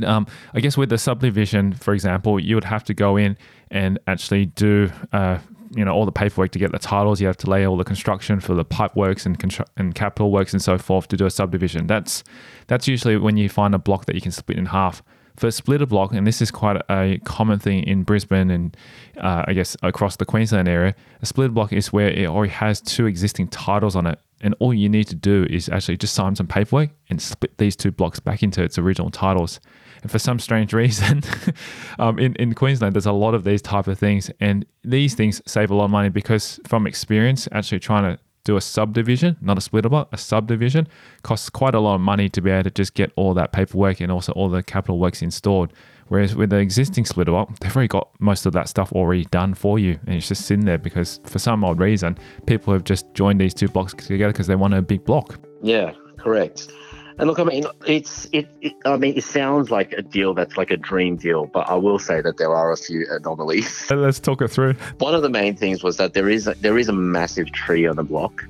um, 0.04 0.26
I 0.54 0.60
guess 0.60 0.76
with 0.76 0.88
the 0.88 0.98
subdivision, 0.98 1.72
for 1.72 1.94
example, 1.94 2.40
you 2.40 2.54
would 2.54 2.64
have 2.64 2.84
to 2.84 2.94
go 2.94 3.16
in 3.16 3.36
and 3.70 3.98
actually 4.06 4.46
do 4.46 4.90
uh, 5.12 5.38
you 5.74 5.84
know 5.84 5.92
all 5.92 6.04
the 6.04 6.12
paperwork 6.12 6.50
to 6.52 6.58
get 6.58 6.72
the 6.72 6.78
titles. 6.78 7.20
You 7.20 7.26
have 7.26 7.36
to 7.38 7.50
lay 7.50 7.66
all 7.66 7.76
the 7.76 7.84
construction 7.84 8.40
for 8.40 8.54
the 8.54 8.64
pipe 8.64 8.96
works 8.96 9.26
and 9.26 9.38
constru- 9.38 9.68
and 9.76 9.94
capital 9.94 10.30
works 10.30 10.52
and 10.52 10.62
so 10.62 10.78
forth 10.78 11.08
to 11.08 11.16
do 11.16 11.26
a 11.26 11.30
subdivision. 11.30 11.86
That's 11.86 12.24
that's 12.66 12.88
usually 12.88 13.16
when 13.16 13.36
you 13.36 13.48
find 13.48 13.74
a 13.74 13.78
block 13.78 14.06
that 14.06 14.14
you 14.14 14.20
can 14.20 14.32
split 14.32 14.58
in 14.58 14.66
half 14.66 15.02
for 15.40 15.46
a 15.46 15.52
splitter 15.52 15.86
block, 15.86 16.12
and 16.12 16.26
this 16.26 16.42
is 16.42 16.50
quite 16.50 16.80
a 16.90 17.18
common 17.24 17.58
thing 17.58 17.84
in 17.84 18.02
Brisbane 18.02 18.50
and 18.50 18.76
uh, 19.16 19.44
I 19.46 19.54
guess 19.54 19.76
across 19.82 20.16
the 20.16 20.26
Queensland 20.26 20.68
area, 20.68 20.94
a 21.22 21.26
splitter 21.26 21.52
block 21.52 21.72
is 21.72 21.92
where 21.92 22.08
it 22.08 22.26
already 22.26 22.52
has 22.52 22.80
two 22.80 23.06
existing 23.06 23.48
titles 23.48 23.96
on 23.96 24.06
it. 24.06 24.18
And 24.42 24.54
all 24.58 24.72
you 24.72 24.88
need 24.88 25.04
to 25.08 25.14
do 25.14 25.46
is 25.48 25.68
actually 25.68 25.96
just 25.96 26.14
sign 26.14 26.34
some 26.34 26.46
paperwork 26.46 26.90
and 27.08 27.20
split 27.20 27.56
these 27.58 27.76
two 27.76 27.90
blocks 27.90 28.20
back 28.20 28.42
into 28.42 28.62
its 28.62 28.78
original 28.78 29.10
titles. 29.10 29.60
And 30.02 30.10
for 30.10 30.18
some 30.18 30.38
strange 30.38 30.72
reason, 30.72 31.22
um, 31.98 32.18
in, 32.18 32.34
in 32.36 32.54
Queensland, 32.54 32.94
there's 32.94 33.06
a 33.06 33.12
lot 33.12 33.34
of 33.34 33.44
these 33.44 33.62
type 33.62 33.86
of 33.86 33.98
things. 33.98 34.30
And 34.40 34.64
these 34.82 35.14
things 35.14 35.42
save 35.46 35.70
a 35.70 35.74
lot 35.74 35.86
of 35.86 35.90
money 35.90 36.08
because 36.08 36.60
from 36.66 36.86
experience, 36.86 37.48
actually 37.52 37.80
trying 37.80 38.16
to 38.16 38.22
do 38.44 38.56
a 38.56 38.60
subdivision, 38.60 39.36
not 39.40 39.58
a 39.58 39.60
splitter 39.60 39.88
block, 39.88 40.08
a 40.12 40.16
subdivision 40.16 40.88
costs 41.22 41.50
quite 41.50 41.74
a 41.74 41.80
lot 41.80 41.96
of 41.96 42.00
money 42.00 42.28
to 42.30 42.40
be 42.40 42.50
able 42.50 42.64
to 42.64 42.70
just 42.70 42.94
get 42.94 43.12
all 43.16 43.34
that 43.34 43.52
paperwork 43.52 44.00
and 44.00 44.10
also 44.10 44.32
all 44.32 44.48
the 44.48 44.62
capital 44.62 44.98
works 44.98 45.22
installed. 45.22 45.72
Whereas 46.08 46.34
with 46.34 46.50
the 46.50 46.56
existing 46.56 47.04
splitter 47.04 47.30
block, 47.30 47.56
they've 47.60 47.74
already 47.74 47.88
got 47.88 48.08
most 48.18 48.44
of 48.44 48.52
that 48.54 48.68
stuff 48.68 48.92
already 48.92 49.26
done 49.26 49.54
for 49.54 49.78
you, 49.78 49.96
and 50.06 50.16
it's 50.16 50.26
just 50.26 50.44
sitting 50.44 50.64
there 50.64 50.78
because 50.78 51.20
for 51.24 51.38
some 51.38 51.62
odd 51.62 51.78
reason, 51.78 52.18
people 52.46 52.72
have 52.72 52.82
just 52.82 53.06
joined 53.14 53.40
these 53.40 53.54
two 53.54 53.68
blocks 53.68 53.94
together 53.94 54.32
because 54.32 54.48
they 54.48 54.56
want 54.56 54.74
a 54.74 54.82
big 54.82 55.04
block. 55.04 55.38
Yeah, 55.62 55.92
correct. 56.18 56.72
And 57.18 57.28
look, 57.28 57.38
I 57.38 57.44
mean, 57.44 57.64
it's 57.86 58.26
it, 58.32 58.48
it, 58.60 58.72
I 58.84 58.96
mean, 58.96 59.16
it 59.16 59.24
sounds 59.24 59.70
like 59.70 59.92
a 59.92 60.02
deal 60.02 60.34
that's 60.34 60.56
like 60.56 60.70
a 60.70 60.76
dream 60.76 61.16
deal, 61.16 61.46
but 61.46 61.68
I 61.68 61.74
will 61.74 61.98
say 61.98 62.20
that 62.20 62.36
there 62.36 62.54
are 62.54 62.72
a 62.72 62.76
few 62.76 63.06
anomalies. 63.10 63.90
Let's 63.90 64.20
talk 64.20 64.42
it 64.42 64.48
through. 64.48 64.74
One 64.98 65.14
of 65.14 65.22
the 65.22 65.28
main 65.28 65.56
things 65.56 65.82
was 65.82 65.96
that 65.98 66.14
there 66.14 66.28
is 66.28 66.46
a, 66.46 66.54
there 66.54 66.78
is 66.78 66.88
a 66.88 66.92
massive 66.92 67.52
tree 67.52 67.86
on 67.86 67.96
the 67.96 68.02
block, 68.02 68.44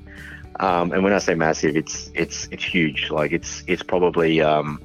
um, 0.59 0.91
and 0.91 1.03
when 1.03 1.13
I 1.13 1.17
say 1.17 1.35
massive, 1.35 1.75
it's 1.75 2.11
it's 2.13 2.47
it's 2.51 2.63
huge. 2.63 3.09
Like 3.09 3.31
it's 3.31 3.63
it's 3.67 3.83
probably 3.83 4.41
um, 4.41 4.81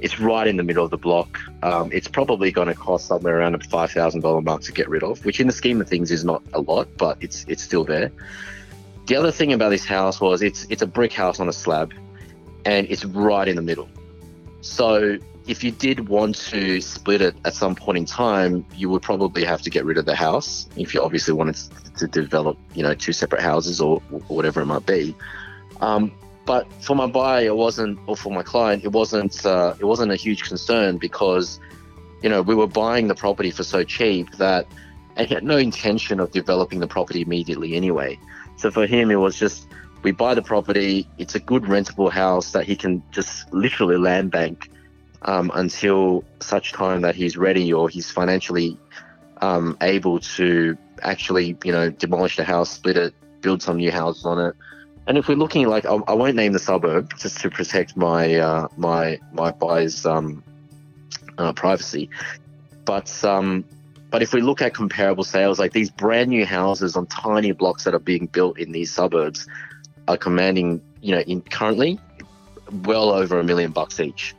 it's 0.00 0.20
right 0.20 0.46
in 0.46 0.56
the 0.56 0.62
middle 0.62 0.84
of 0.84 0.90
the 0.90 0.98
block. 0.98 1.38
Um, 1.62 1.90
it's 1.92 2.08
probably 2.08 2.50
going 2.50 2.68
to 2.68 2.74
cost 2.74 3.06
somewhere 3.06 3.38
around 3.38 3.54
a 3.54 3.60
five 3.60 3.90
thousand 3.90 4.20
dollar 4.20 4.42
mark 4.42 4.62
to 4.62 4.72
get 4.72 4.88
rid 4.88 5.02
of, 5.02 5.24
which 5.24 5.40
in 5.40 5.46
the 5.46 5.52
scheme 5.52 5.80
of 5.80 5.88
things 5.88 6.10
is 6.10 6.24
not 6.24 6.42
a 6.52 6.60
lot, 6.60 6.88
but 6.98 7.16
it's 7.20 7.44
it's 7.48 7.62
still 7.62 7.84
there. 7.84 8.10
The 9.06 9.16
other 9.16 9.30
thing 9.30 9.52
about 9.52 9.68
this 9.68 9.84
house 9.84 10.20
was 10.20 10.42
it's 10.42 10.66
it's 10.68 10.82
a 10.82 10.86
brick 10.86 11.12
house 11.12 11.38
on 11.40 11.48
a 11.48 11.52
slab 11.52 11.94
and 12.64 12.86
it's 12.90 13.04
right 13.04 13.48
in 13.48 13.56
the 13.56 13.62
middle. 13.62 13.88
So 14.60 15.18
if 15.46 15.62
you 15.62 15.70
did 15.70 16.08
want 16.08 16.36
to 16.36 16.80
split 16.80 17.20
it 17.20 17.36
at 17.44 17.54
some 17.54 17.74
point 17.74 17.98
in 17.98 18.06
time, 18.06 18.64
you 18.74 18.88
would 18.88 19.02
probably 19.02 19.44
have 19.44 19.60
to 19.62 19.70
get 19.70 19.84
rid 19.84 19.98
of 19.98 20.06
the 20.06 20.14
house 20.14 20.66
if 20.76 20.94
you 20.94 21.02
obviously 21.02 21.34
wanted 21.34 21.56
to 21.98 22.06
develop, 22.06 22.56
you 22.74 22.82
know, 22.82 22.94
two 22.94 23.12
separate 23.12 23.42
houses 23.42 23.80
or, 23.80 24.00
whatever 24.28 24.62
it 24.62 24.66
might 24.66 24.86
be. 24.86 25.14
Um, 25.80 26.12
but 26.46 26.70
for 26.82 26.96
my 26.96 27.06
buyer, 27.06 27.46
it 27.46 27.56
wasn't, 27.56 27.98
or 28.06 28.16
for 28.16 28.32
my 28.32 28.42
client, 28.42 28.84
it 28.84 28.92
wasn't, 28.92 29.44
uh, 29.44 29.74
it 29.78 29.84
wasn't 29.84 30.12
a 30.12 30.16
huge 30.16 30.44
concern 30.44 30.96
because, 30.98 31.60
you 32.22 32.28
know, 32.28 32.42
we 32.42 32.54
were 32.54 32.66
buying 32.66 33.08
the 33.08 33.14
property 33.14 33.50
for 33.50 33.64
so 33.64 33.82
cheap 33.84 34.30
that, 34.36 34.66
and 35.16 35.28
he 35.28 35.34
had 35.34 35.44
no 35.44 35.56
intention 35.56 36.20
of 36.20 36.32
developing 36.32 36.80
the 36.80 36.86
property 36.86 37.22
immediately 37.22 37.74
anyway. 37.74 38.18
So 38.56 38.70
for 38.70 38.86
him, 38.86 39.10
it 39.10 39.16
was 39.16 39.38
just 39.38 39.68
we 40.04 40.12
buy 40.12 40.34
the 40.34 40.42
property. 40.42 41.08
It's 41.18 41.34
a 41.34 41.40
good 41.40 41.62
rentable 41.64 42.12
house 42.12 42.52
that 42.52 42.64
he 42.66 42.76
can 42.76 43.02
just 43.10 43.52
literally 43.52 43.96
land 43.96 44.30
bank 44.30 44.70
um, 45.22 45.50
until 45.54 46.22
such 46.40 46.72
time 46.72 47.00
that 47.00 47.14
he's 47.14 47.36
ready 47.36 47.72
or 47.72 47.88
he's 47.88 48.10
financially 48.10 48.78
um, 49.40 49.76
able 49.80 50.20
to 50.20 50.76
actually, 51.02 51.56
you 51.64 51.72
know, 51.72 51.90
demolish 51.90 52.36
the 52.36 52.44
house, 52.44 52.70
split 52.70 52.96
it, 52.96 53.14
build 53.40 53.62
some 53.62 53.78
new 53.78 53.90
houses 53.90 54.24
on 54.26 54.38
it. 54.38 54.54
And 55.06 55.18
if 55.18 55.26
we're 55.26 55.36
looking 55.36 55.66
like, 55.66 55.86
I, 55.86 55.94
I 55.94 56.12
won't 56.12 56.36
name 56.36 56.52
the 56.52 56.58
suburb 56.58 57.12
just 57.18 57.40
to 57.40 57.50
protect 57.50 57.96
my 57.96 58.36
uh, 58.36 58.68
my 58.76 59.18
my 59.32 59.50
buyer's 59.50 60.06
um, 60.06 60.42
uh, 61.36 61.52
privacy, 61.52 62.08
but 62.86 63.22
um, 63.22 63.66
but 64.10 64.22
if 64.22 64.32
we 64.32 64.40
look 64.40 64.62
at 64.62 64.72
comparable 64.72 65.24
sales, 65.24 65.58
like 65.58 65.72
these 65.72 65.90
brand 65.90 66.30
new 66.30 66.46
houses 66.46 66.96
on 66.96 67.06
tiny 67.06 67.52
blocks 67.52 67.84
that 67.84 67.92
are 67.92 67.98
being 67.98 68.26
built 68.28 68.58
in 68.58 68.72
these 68.72 68.90
suburbs, 68.90 69.46
are 70.08 70.16
commanding, 70.16 70.82
you 71.00 71.14
know, 71.14 71.20
in 71.20 71.40
currently 71.42 71.98
well 72.84 73.10
over 73.10 73.38
a 73.38 73.44
million 73.44 73.70
bucks 73.70 74.00
each. 74.00 74.34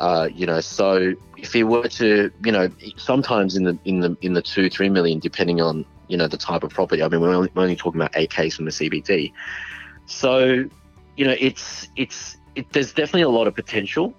Uh, 0.00 0.28
you 0.32 0.46
know, 0.46 0.60
so 0.60 1.14
if 1.36 1.52
he 1.52 1.62
were 1.62 1.88
to, 1.88 2.30
you 2.44 2.52
know, 2.52 2.68
sometimes 2.96 3.56
in 3.56 3.64
the 3.64 3.78
in 3.84 4.00
the 4.00 4.16
in 4.22 4.32
the 4.32 4.42
two 4.42 4.68
three 4.68 4.88
million, 4.88 5.18
depending 5.18 5.60
on 5.60 5.84
you 6.08 6.16
know 6.16 6.26
the 6.26 6.36
type 6.36 6.62
of 6.62 6.70
property. 6.70 7.02
I 7.02 7.08
mean, 7.08 7.20
we're 7.20 7.34
only, 7.34 7.50
we're 7.54 7.62
only 7.62 7.76
talking 7.76 8.00
about 8.00 8.12
eight 8.16 8.30
Ks 8.30 8.56
from 8.56 8.64
the 8.64 8.70
CBD. 8.70 9.32
So, 10.06 10.64
you 11.16 11.24
know, 11.24 11.36
it's 11.38 11.88
it's 11.96 12.36
it, 12.54 12.70
there's 12.72 12.92
definitely 12.92 13.22
a 13.22 13.28
lot 13.28 13.46
of 13.46 13.54
potential. 13.54 14.14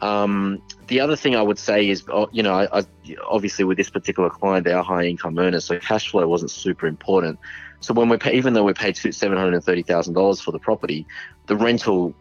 Um, 0.00 0.60
the 0.88 1.00
other 1.00 1.16
thing 1.16 1.34
I 1.34 1.40
would 1.40 1.58
say 1.58 1.88
is, 1.88 2.04
uh, 2.12 2.26
you 2.30 2.42
know, 2.42 2.52
I, 2.52 2.80
I, 2.80 2.84
obviously 3.26 3.64
with 3.64 3.78
this 3.78 3.88
particular 3.88 4.28
client, 4.28 4.64
they 4.64 4.72
are 4.72 4.82
high 4.82 5.04
income 5.04 5.38
earners, 5.38 5.64
so 5.64 5.78
cash 5.78 6.10
flow 6.10 6.26
wasn't 6.26 6.50
super 6.50 6.86
important. 6.86 7.38
So 7.84 7.92
when 7.92 8.08
we 8.08 8.16
pay, 8.16 8.34
even 8.34 8.54
though 8.54 8.64
we 8.64 8.72
paid 8.72 8.96
seven 8.96 9.36
hundred 9.36 9.54
and 9.54 9.62
thirty 9.62 9.82
thousand 9.82 10.14
dollars 10.14 10.40
for 10.40 10.52
the 10.52 10.58
property, 10.58 11.06
the 11.46 11.56
rental, 11.56 12.14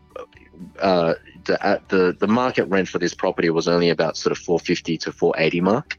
uh, 0.79 1.13
the, 1.45 1.65
uh, 1.65 1.79
the 1.87 2.17
the 2.19 2.27
market 2.27 2.65
rent 2.65 2.89
for 2.89 2.99
this 2.99 3.13
property 3.13 3.49
was 3.49 3.67
only 3.69 3.89
about 3.89 4.17
sort 4.17 4.31
of 4.31 4.37
four 4.37 4.59
fifty 4.59 4.97
to 4.97 5.11
four 5.13 5.33
eighty 5.37 5.61
mark, 5.61 5.97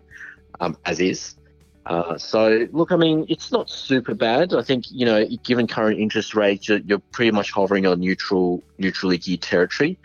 um, 0.60 0.76
as 0.84 1.00
is. 1.00 1.36
Uh, 1.86 2.16
so 2.18 2.66
look, 2.72 2.92
I 2.92 2.96
mean, 2.96 3.24
it's 3.28 3.52
not 3.52 3.70
super 3.70 4.14
bad. 4.14 4.52
I 4.54 4.62
think 4.62 4.84
you 4.90 5.06
know, 5.06 5.26
given 5.42 5.66
current 5.66 5.98
interest 5.98 6.34
rates, 6.34 6.68
you're, 6.68 6.78
you're 6.78 6.98
pretty 6.98 7.30
much 7.30 7.50
hovering 7.50 7.86
on 7.86 8.00
neutral, 8.00 8.62
neutrally 8.76 9.16
geared 9.16 9.42
territory, 9.42 9.98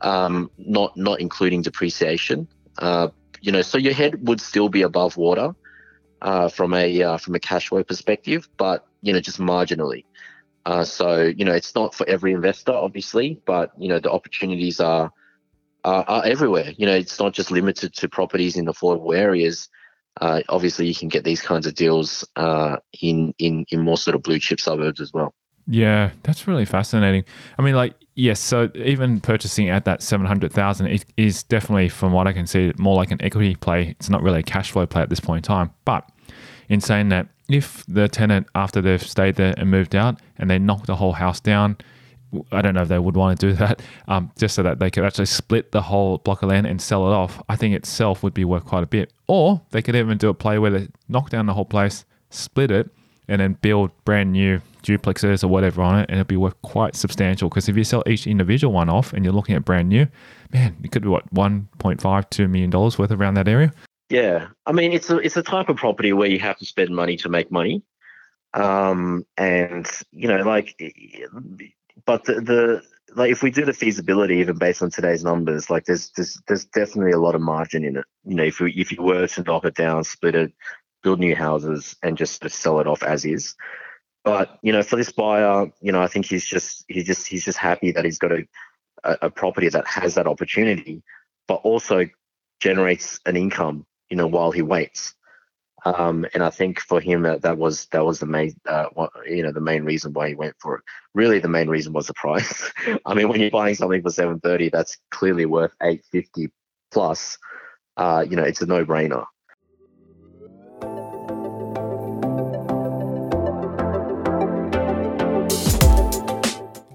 um, 0.00 0.50
not 0.58 0.96
not 0.96 1.20
including 1.20 1.62
depreciation. 1.62 2.48
Uh, 2.78 3.08
you 3.40 3.52
know, 3.52 3.62
so 3.62 3.78
your 3.78 3.94
head 3.94 4.26
would 4.26 4.40
still 4.40 4.68
be 4.68 4.82
above 4.82 5.16
water 5.16 5.54
uh, 6.22 6.48
from 6.48 6.74
a 6.74 7.02
uh, 7.02 7.16
from 7.18 7.34
a 7.34 7.40
cash 7.40 7.68
flow 7.68 7.84
perspective, 7.84 8.48
but 8.56 8.86
you 9.06 9.12
know, 9.12 9.20
just 9.20 9.38
marginally. 9.38 10.04
Uh, 10.66 10.82
so, 10.82 11.22
you 11.22 11.44
know, 11.44 11.52
it's 11.52 11.76
not 11.76 11.94
for 11.94 12.06
every 12.08 12.32
investor, 12.32 12.72
obviously, 12.72 13.40
but, 13.46 13.70
you 13.78 13.88
know, 13.88 14.00
the 14.00 14.10
opportunities 14.10 14.80
are, 14.80 15.12
are, 15.84 16.04
are 16.08 16.24
everywhere. 16.24 16.72
You 16.76 16.86
know, 16.86 16.94
it's 16.94 17.20
not 17.20 17.32
just 17.32 17.52
limited 17.52 17.94
to 17.94 18.08
properties 18.08 18.56
in 18.56 18.66
affordable 18.66 19.16
areas. 19.16 19.68
Uh, 20.20 20.40
obviously, 20.48 20.88
you 20.88 20.94
can 20.94 21.08
get 21.08 21.22
these 21.22 21.40
kinds 21.40 21.68
of 21.68 21.76
deals 21.76 22.26
uh, 22.34 22.78
in, 23.00 23.32
in, 23.38 23.64
in 23.70 23.80
more 23.80 23.96
sort 23.96 24.16
of 24.16 24.24
blue 24.24 24.40
chip 24.40 24.58
suburbs 24.58 25.00
as 25.00 25.12
well. 25.12 25.32
Yeah, 25.68 26.10
that's 26.24 26.48
really 26.48 26.64
fascinating. 26.64 27.24
I 27.58 27.62
mean, 27.62 27.76
like, 27.76 27.94
yes, 28.16 28.40
so 28.40 28.70
even 28.74 29.20
purchasing 29.20 29.68
at 29.68 29.84
that 29.84 30.02
700,000 30.02 30.86
it 30.86 31.04
is 31.16 31.44
definitely, 31.44 31.90
from 31.90 32.12
what 32.12 32.26
I 32.26 32.32
can 32.32 32.48
see, 32.48 32.72
more 32.76 32.96
like 32.96 33.12
an 33.12 33.22
equity 33.22 33.54
play. 33.54 33.90
It's 33.90 34.10
not 34.10 34.22
really 34.22 34.40
a 34.40 34.44
cash 34.44 34.72
flow 34.72 34.86
play 34.86 35.02
at 35.02 35.10
this 35.10 35.20
point 35.20 35.46
in 35.46 35.48
time. 35.48 35.70
But 35.84 36.08
in 36.68 36.80
saying 36.80 37.10
that, 37.10 37.28
if 37.48 37.84
the 37.86 38.08
tenant, 38.08 38.48
after 38.54 38.80
they've 38.80 39.02
stayed 39.02 39.36
there 39.36 39.54
and 39.56 39.70
moved 39.70 39.94
out 39.94 40.20
and 40.38 40.50
they 40.50 40.58
knock 40.58 40.86
the 40.86 40.96
whole 40.96 41.12
house 41.12 41.40
down, 41.40 41.76
I 42.52 42.60
don't 42.60 42.74
know 42.74 42.82
if 42.82 42.88
they 42.88 42.98
would 42.98 43.16
want 43.16 43.38
to 43.40 43.48
do 43.48 43.52
that, 43.56 43.82
um, 44.08 44.32
just 44.38 44.54
so 44.54 44.62
that 44.62 44.78
they 44.78 44.90
could 44.90 45.04
actually 45.04 45.26
split 45.26 45.72
the 45.72 45.82
whole 45.82 46.18
block 46.18 46.42
of 46.42 46.50
land 46.50 46.66
and 46.66 46.80
sell 46.80 47.06
it 47.06 47.14
off. 47.14 47.42
I 47.48 47.56
think 47.56 47.74
itself 47.74 48.22
would 48.22 48.34
be 48.34 48.44
worth 48.44 48.64
quite 48.64 48.82
a 48.82 48.86
bit. 48.86 49.12
Or 49.26 49.62
they 49.70 49.82
could 49.82 49.96
even 49.96 50.18
do 50.18 50.28
a 50.28 50.34
play 50.34 50.58
where 50.58 50.70
they 50.70 50.88
knock 51.08 51.30
down 51.30 51.46
the 51.46 51.54
whole 51.54 51.64
place, 51.64 52.04
split 52.30 52.70
it, 52.70 52.90
and 53.28 53.40
then 53.40 53.54
build 53.54 53.90
brand 54.04 54.32
new 54.32 54.60
duplexes 54.82 55.42
or 55.42 55.48
whatever 55.48 55.82
on 55.82 55.98
it, 55.98 56.08
and 56.08 56.18
it'd 56.18 56.28
be 56.28 56.36
worth 56.36 56.60
quite 56.62 56.94
substantial. 56.94 57.48
Because 57.48 57.68
if 57.68 57.76
you 57.76 57.84
sell 57.84 58.02
each 58.06 58.26
individual 58.26 58.72
one 58.72 58.88
off 58.88 59.12
and 59.12 59.24
you're 59.24 59.34
looking 59.34 59.56
at 59.56 59.64
brand 59.64 59.88
new, 59.88 60.06
man, 60.52 60.76
it 60.82 60.92
could 60.92 61.02
be 61.02 61.08
what 61.08 61.32
1.5, 61.34 62.30
2 62.30 62.48
million 62.48 62.70
dollars 62.70 62.98
worth 62.98 63.10
around 63.10 63.34
that 63.34 63.48
area. 63.48 63.72
Yeah, 64.08 64.48
I 64.64 64.72
mean 64.72 64.92
it's 64.92 65.10
a 65.10 65.18
it's 65.18 65.36
a 65.36 65.42
type 65.42 65.68
of 65.68 65.76
property 65.76 66.12
where 66.12 66.28
you 66.28 66.38
have 66.38 66.58
to 66.58 66.66
spend 66.66 66.94
money 66.94 67.16
to 67.18 67.28
make 67.28 67.50
money, 67.50 67.82
um, 68.54 69.26
and 69.36 69.86
you 70.12 70.28
know 70.28 70.42
like, 70.42 70.76
but 72.04 72.24
the, 72.24 72.34
the 72.40 72.82
like 73.16 73.32
if 73.32 73.42
we 73.42 73.50
do 73.50 73.64
the 73.64 73.72
feasibility 73.72 74.36
even 74.36 74.58
based 74.58 74.82
on 74.82 74.90
today's 74.90 75.24
numbers, 75.24 75.70
like 75.70 75.86
there's 75.86 76.10
there's 76.10 76.40
there's 76.46 76.64
definitely 76.66 77.12
a 77.12 77.18
lot 77.18 77.34
of 77.34 77.40
margin 77.40 77.84
in 77.84 77.96
it. 77.96 78.04
You 78.24 78.36
know, 78.36 78.44
if 78.44 78.60
we 78.60 78.72
if 78.74 78.92
you 78.92 79.02
were 79.02 79.26
to 79.26 79.42
knock 79.42 79.64
it 79.64 79.74
down, 79.74 80.04
split 80.04 80.36
it, 80.36 80.52
build 81.02 81.18
new 81.18 81.34
houses, 81.34 81.96
and 82.02 82.16
just 82.16 82.48
sell 82.48 82.78
it 82.78 82.86
off 82.86 83.02
as 83.02 83.24
is. 83.24 83.56
But 84.24 84.58
you 84.62 84.72
know, 84.72 84.84
for 84.84 84.94
this 84.94 85.10
buyer, 85.10 85.66
you 85.80 85.90
know, 85.90 86.02
I 86.02 86.06
think 86.06 86.26
he's 86.26 86.44
just 86.46 86.84
he's 86.86 87.06
just 87.06 87.26
he's 87.26 87.44
just 87.44 87.58
happy 87.58 87.90
that 87.92 88.04
he's 88.04 88.18
got 88.18 88.32
a 88.32 88.46
a, 89.04 89.30
property 89.30 89.68
that 89.68 89.86
has 89.86 90.14
that 90.14 90.26
opportunity, 90.26 91.02
but 91.46 91.56
also 91.56 92.06
generates 92.60 93.20
an 93.26 93.36
income 93.36 93.86
you 94.10 94.16
know, 94.16 94.26
while 94.26 94.50
he 94.50 94.62
waits. 94.62 95.14
Um, 95.86 96.26
and 96.34 96.42
I 96.42 96.50
think 96.50 96.80
for 96.80 97.00
him 97.00 97.22
that, 97.22 97.42
that 97.42 97.58
was 97.58 97.86
that 97.92 98.04
was 98.04 98.18
the 98.18 98.26
main 98.26 98.56
uh, 98.68 98.86
you 99.24 99.42
know 99.44 99.52
the 99.52 99.60
main 99.60 99.84
reason 99.84 100.12
why 100.12 100.28
he 100.28 100.34
went 100.34 100.56
for 100.58 100.76
it. 100.76 100.84
Really, 101.14 101.38
the 101.38 101.48
main 101.48 101.68
reason 101.68 101.92
was 101.92 102.08
the 102.08 102.14
price. 102.14 102.68
I 103.06 103.14
mean, 103.14 103.28
when 103.28 103.40
you're 103.40 103.50
buying 103.50 103.76
something 103.76 104.02
for 104.02 104.10
seven 104.10 104.40
thirty, 104.40 104.68
that's 104.68 104.98
clearly 105.12 105.46
worth 105.46 105.72
eight 105.82 106.04
fifty 106.10 106.50
plus. 106.90 107.38
Uh, 107.96 108.24
you 108.28 108.34
know, 108.34 108.42
it's 108.42 108.62
a 108.62 108.66
no 108.66 108.84
brainer. 108.84 109.24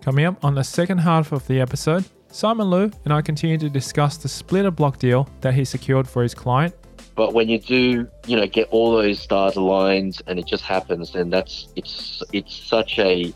Coming 0.02 0.26
up 0.26 0.44
on 0.44 0.56
the 0.56 0.64
second 0.64 0.98
half 0.98 1.32
of 1.32 1.48
the 1.48 1.62
episode, 1.62 2.04
Simon 2.30 2.68
Loo 2.70 2.92
and 3.06 3.14
I 3.14 3.22
continue 3.22 3.58
to 3.60 3.70
discuss 3.70 4.18
the 4.18 4.28
splitter 4.28 4.72
block 4.72 4.98
deal 4.98 5.30
that 5.40 5.54
he 5.54 5.64
secured 5.64 6.10
for 6.10 6.24
his 6.24 6.34
client 6.34 6.76
but 7.16 7.34
when 7.34 7.50
you 7.50 7.60
do, 7.60 8.08
you 8.26 8.36
know, 8.36 8.48
get 8.48 8.68
all 8.70 8.92
those 8.92 9.20
stars 9.20 9.56
aligned 9.56 10.22
and 10.28 10.40
it 10.40 10.48
just 10.48 10.64
happens, 10.64 11.12
then 11.12 11.30
that's 11.30 11.68
it's 11.76 12.24
it's 12.32 12.56
such 12.56 13.00
a 13.00 13.34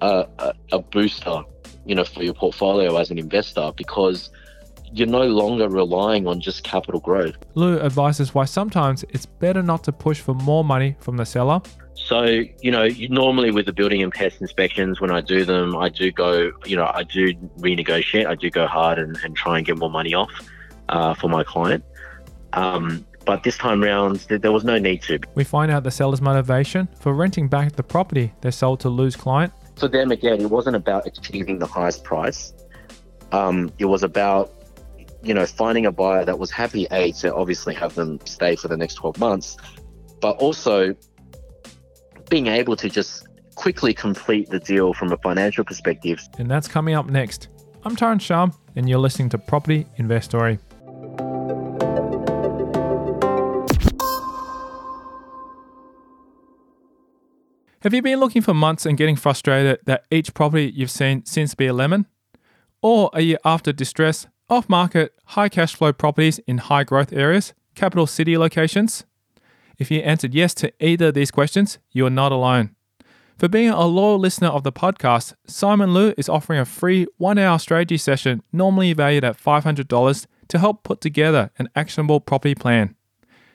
a, 0.00 0.54
a 0.72 0.78
booster, 0.80 1.42
you 1.86 1.94
know, 1.94 2.04
for 2.04 2.22
your 2.22 2.34
portfolio 2.34 2.96
as 2.96 3.10
an 3.10 3.18
investor 3.18 3.72
because 3.76 4.30
you're 4.92 5.08
no 5.08 5.24
longer 5.24 5.68
relying 5.68 6.26
on 6.26 6.40
just 6.40 6.64
capital 6.64 7.00
growth. 7.00 7.36
Loo 7.54 7.80
advises 7.80 8.34
why 8.34 8.44
sometimes 8.44 9.04
it's 9.10 9.26
better 9.26 9.62
not 9.62 9.84
to 9.84 9.92
push 9.92 10.20
for 10.20 10.34
more 10.34 10.64
money 10.64 10.96
from 11.00 11.16
the 11.16 11.24
seller. 11.24 11.60
So, 11.94 12.24
you 12.24 12.70
know, 12.70 12.88
normally 13.10 13.52
with 13.52 13.66
the 13.66 13.72
building 13.72 14.02
and 14.02 14.12
pest 14.12 14.40
inspections, 14.40 15.00
when 15.00 15.10
I 15.10 15.20
do 15.20 15.44
them, 15.44 15.76
I 15.76 15.88
do 15.88 16.10
go, 16.10 16.50
you 16.66 16.76
know, 16.76 16.90
I 16.92 17.04
do 17.04 17.32
renegotiate, 17.58 18.26
I 18.26 18.34
do 18.34 18.50
go 18.50 18.66
hard 18.66 18.98
and, 18.98 19.16
and 19.24 19.36
try 19.36 19.58
and 19.58 19.66
get 19.66 19.78
more 19.78 19.90
money 19.90 20.12
off 20.12 20.32
uh, 20.88 21.14
for 21.14 21.28
my 21.28 21.44
client. 21.44 21.84
Um, 22.52 23.06
but 23.24 23.42
this 23.42 23.56
time 23.56 23.82
round, 23.82 24.20
there 24.28 24.52
was 24.52 24.64
no 24.64 24.78
need 24.78 25.02
to. 25.02 25.20
We 25.34 25.44
find 25.44 25.70
out 25.70 25.84
the 25.84 25.90
seller's 25.90 26.20
motivation 26.20 26.88
for 26.98 27.14
renting 27.14 27.48
back 27.48 27.72
the 27.72 27.82
property 27.82 28.32
they 28.40 28.50
sold 28.50 28.80
to 28.80 28.88
Loo's 28.88 29.16
client. 29.16 29.52
For 29.76 29.88
them, 29.88 30.10
again, 30.10 30.40
it 30.40 30.50
wasn't 30.50 30.76
about 30.76 31.06
achieving 31.06 31.58
the 31.58 31.66
highest 31.66 32.04
price. 32.04 32.52
Um, 33.30 33.72
it 33.78 33.86
was 33.86 34.02
about, 34.02 34.52
you 35.22 35.34
know, 35.34 35.46
finding 35.46 35.86
a 35.86 35.92
buyer 35.92 36.24
that 36.24 36.38
was 36.38 36.50
happy, 36.50 36.86
A, 36.90 37.12
to 37.12 37.34
obviously 37.34 37.74
have 37.74 37.94
them 37.94 38.18
stay 38.24 38.56
for 38.56 38.68
the 38.68 38.76
next 38.76 38.94
12 38.94 39.18
months, 39.18 39.56
but 40.20 40.36
also 40.36 40.94
being 42.28 42.48
able 42.48 42.76
to 42.76 42.88
just 42.88 43.26
quickly 43.54 43.94
complete 43.94 44.50
the 44.50 44.58
deal 44.58 44.92
from 44.92 45.12
a 45.12 45.16
financial 45.18 45.64
perspective. 45.64 46.20
And 46.38 46.50
that's 46.50 46.68
coming 46.68 46.94
up 46.94 47.06
next. 47.06 47.48
I'm 47.84 47.96
Tyrone 47.96 48.18
Shum, 48.18 48.52
and 48.76 48.88
you're 48.88 48.98
listening 48.98 49.28
to 49.30 49.38
Property 49.38 49.86
Investory. 49.96 50.58
Have 57.82 57.92
you 57.92 58.00
been 58.00 58.20
looking 58.20 58.42
for 58.42 58.54
months 58.54 58.86
and 58.86 58.96
getting 58.96 59.16
frustrated 59.16 59.80
that 59.86 60.04
each 60.08 60.34
property 60.34 60.70
you've 60.72 60.88
seen 60.88 61.26
seems 61.26 61.50
to 61.50 61.56
be 61.56 61.66
a 61.66 61.72
lemon? 61.72 62.06
Or 62.80 63.10
are 63.12 63.20
you 63.20 63.38
after 63.44 63.72
distress, 63.72 64.28
off 64.48 64.68
market, 64.68 65.12
high 65.24 65.48
cash 65.48 65.74
flow 65.74 65.92
properties 65.92 66.38
in 66.46 66.58
high 66.58 66.84
growth 66.84 67.12
areas, 67.12 67.54
capital 67.74 68.06
city 68.06 68.38
locations? 68.38 69.04
If 69.78 69.90
you 69.90 69.98
answered 69.98 70.32
yes 70.32 70.54
to 70.54 70.72
either 70.78 71.08
of 71.08 71.14
these 71.14 71.32
questions, 71.32 71.80
you 71.90 72.06
are 72.06 72.10
not 72.10 72.30
alone. 72.30 72.76
For 73.36 73.48
being 73.48 73.70
a 73.70 73.84
loyal 73.84 74.20
listener 74.20 74.50
of 74.50 74.62
the 74.62 74.70
podcast, 74.70 75.34
Simon 75.48 75.92
Loo 75.92 76.14
is 76.16 76.28
offering 76.28 76.60
a 76.60 76.64
free 76.64 77.08
one 77.18 77.36
hour 77.36 77.58
strategy 77.58 77.96
session, 77.96 78.44
normally 78.52 78.92
valued 78.92 79.24
at 79.24 79.42
$500, 79.42 80.26
to 80.46 80.58
help 80.60 80.84
put 80.84 81.00
together 81.00 81.50
an 81.58 81.68
actionable 81.74 82.20
property 82.20 82.54
plan. 82.54 82.94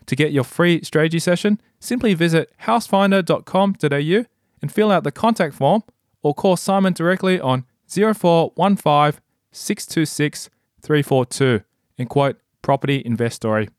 To 0.07 0.17
get 0.17 0.33
your 0.33 0.43
free 0.43 0.83
strategy 0.83 1.19
session, 1.19 1.61
simply 1.79 2.13
visit 2.13 2.51
housefinder.com.au 2.63 4.25
and 4.61 4.71
fill 4.71 4.91
out 4.91 5.03
the 5.03 5.11
contact 5.11 5.53
form 5.53 5.83
or 6.21 6.33
call 6.33 6.57
Simon 6.57 6.93
directly 6.93 7.39
on 7.39 7.65
0415 7.87 9.21
626 9.51 10.49
342 10.81 11.63
and 11.97 12.09
quote 12.09 12.39
Property 12.61 13.01
Investory. 13.05 13.69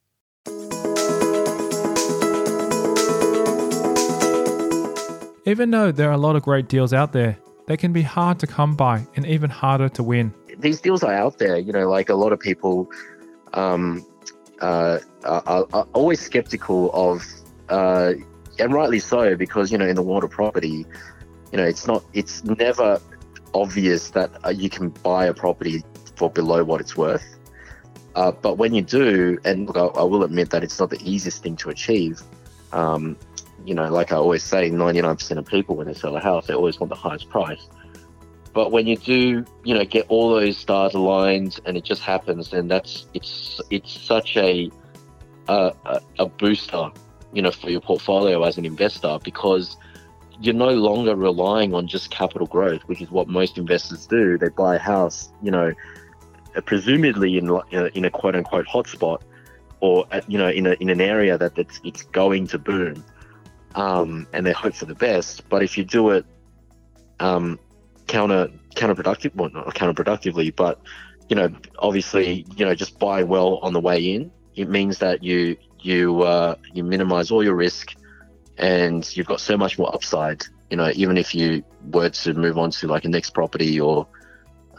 Even 5.45 5.71
though 5.71 5.91
there 5.91 6.11
are 6.11 6.13
a 6.13 6.19
lot 6.19 6.37
of 6.37 6.43
great 6.43 6.69
deals 6.69 6.93
out 6.93 7.13
there, 7.13 7.39
they 7.67 7.77
can 7.77 7.93
be 7.93 8.03
hard 8.03 8.39
to 8.39 8.47
come 8.47 8.77
by 8.77 9.07
and 9.17 9.25
even 9.27 9.49
harder 9.49 9.89
to 9.89 10.03
win. 10.03 10.35
These 10.59 10.81
deals 10.81 11.03
are 11.03 11.13
out 11.13 11.39
there, 11.39 11.57
you 11.57 11.73
know, 11.73 11.89
like 11.89 12.11
a 12.11 12.15
lot 12.15 12.33
of 12.33 12.41
people 12.41 12.91
um, 13.55 14.05
uh, 14.61 14.99
are, 15.25 15.67
are, 15.73 15.87
always 15.95 16.21
skeptical 16.21 16.91
of, 16.93 17.25
uh, 17.69 18.15
and 18.59 18.73
rightly 18.73 18.99
so, 18.99 19.37
because 19.37 19.71
you 19.71 19.79
know 19.79 19.87
in 19.87 19.97
the 19.97 20.03
world 20.03 20.25
of 20.25 20.31
property, 20.31 20.87
you 21.53 21.59
know 21.59 21.65
it's 21.65 21.87
not, 21.87 22.05
it's 22.13 22.45
never 22.45 23.01
obvious 23.55 24.11
that 24.11 24.31
uh, 24.45 24.51
you 24.51 24.69
can 24.69 24.91
buy 24.91 25.27
a 25.27 25.35
property 25.35 25.83
for 26.17 26.31
below 26.31 26.65
what 26.65 26.81
it's 26.81 26.97
worth. 26.97 27.39
Uh, 28.15 28.33
but 28.33 28.59
when 28.59 28.75
you 28.75 28.83
do, 28.83 29.39
and 29.45 29.67
look, 29.67 29.77
I, 29.77 30.01
I, 30.01 30.03
will 30.03 30.25
admit 30.25 30.51
that 30.51 30.65
it's 30.65 30.79
not 30.81 30.91
the 30.91 31.01
easiest 31.03 31.43
thing 31.43 31.57
to 31.57 31.71
achieve. 31.71 32.21
Um, 32.73 33.17
you 33.65 33.75
know, 33.75 33.89
like 33.91 34.13
I 34.13 34.17
always 34.17 34.43
say, 34.43 34.71
99% 34.71 35.37
of 35.37 35.47
people 35.47 35.77
when 35.77 35.87
they 35.87 35.95
sell 35.95 36.17
a 36.17 36.21
house, 36.21 36.47
they 36.47 36.55
always 36.55 36.81
want 36.81 36.91
the 36.91 36.97
highest 36.97 37.29
price. 37.29 37.69
But 38.53 38.73
when 38.73 38.87
you 38.87 38.97
do, 38.97 39.45
you 39.63 39.75
know, 39.75 39.85
get 39.85 40.07
all 40.09 40.31
those 40.31 40.57
stars 40.57 40.95
aligned 40.95 41.61
and 41.65 41.77
it 41.77 41.85
just 41.85 42.03
happens, 42.03 42.51
then 42.51 42.67
that's 42.67 43.07
it's 43.15 43.61
it's 43.71 43.93
such 43.93 44.37
a 44.37 44.71
a, 45.49 45.73
a 46.19 46.27
booster, 46.27 46.91
you 47.33 47.43
know, 47.43 47.51
for 47.51 47.71
your 47.71 47.81
portfolio 47.81 48.43
as 48.45 48.59
an 48.59 48.65
investor 48.65 49.19
because 49.23 49.77
you're 50.41 50.55
no 50.55 50.71
longer 50.71 51.17
relying 51.17 51.75
on 51.75 51.87
just 51.87 52.11
capital 52.11 52.47
growth, 52.47 52.83
which 52.83 53.01
is 53.01 53.11
what 53.11 53.29
most 53.29 53.59
investors 53.59 54.07
do. 54.07 54.39
They 54.39 54.49
buy 54.49 54.77
a 54.77 54.79
house, 54.79 55.31
you 55.43 55.51
know, 55.51 55.73
presumably 56.65 57.39
in 57.39 57.61
in 57.95 58.05
a 58.05 58.11
quote 58.11 58.37
unquote 58.37 58.67
hotspot, 58.67 59.23
or 59.81 60.07
you 60.27 60.39
know, 60.39 60.49
in 60.49 60.67
a 60.67 60.73
in 60.75 60.91
an 60.91 61.01
area 61.01 61.37
that 61.39 61.59
it's 61.59 61.81
it's 61.85 62.03
going 62.03 62.47
to 62.49 62.59
boom, 62.59 63.05
um, 63.75 64.27
and 64.33 64.47
they 64.47 64.53
hope 64.53 64.75
for 64.75 64.87
the 64.87 64.95
best. 64.95 65.49
But 65.49 65.63
if 65.63 65.77
you 65.77 65.85
do 65.85 66.11
it, 66.11 66.25
um, 67.21 67.59
counter 68.07 68.49
counterproductive, 68.75 69.35
well, 69.35 69.51
not 69.51 69.75
counterproductively, 69.75 70.55
but 70.55 70.81
you 71.29 71.37
know, 71.37 71.51
obviously, 71.79 72.47
you 72.57 72.65
know, 72.65 72.75
just 72.75 72.99
buy 72.99 73.23
well 73.23 73.59
on 73.59 73.73
the 73.73 73.81
way 73.81 74.01
in. 74.15 74.31
It 74.59 74.69
means 74.69 74.99
that 74.99 75.23
you 75.23 75.57
you 75.81 76.23
uh, 76.23 76.57
you 76.73 76.83
minimize 76.83 77.31
all 77.31 77.45
your 77.45 77.55
risk, 77.55 77.95
and 78.57 79.09
you've 79.17 79.29
got 79.29 79.41
so 79.41 79.57
much 79.57 79.79
more 79.79 79.95
upside. 79.95 80.45
You 80.69 80.77
know, 80.77 80.91
even 80.95 81.17
if 81.17 81.33
you 81.35 81.63
were 81.93 82.11
to 82.11 82.35
move 82.35 82.59
on 82.59 82.73
to 82.73 82.89
like 82.89 83.05
a 83.05 83.09
next 83.09 83.31
property 83.31 83.81
or 83.81 84.07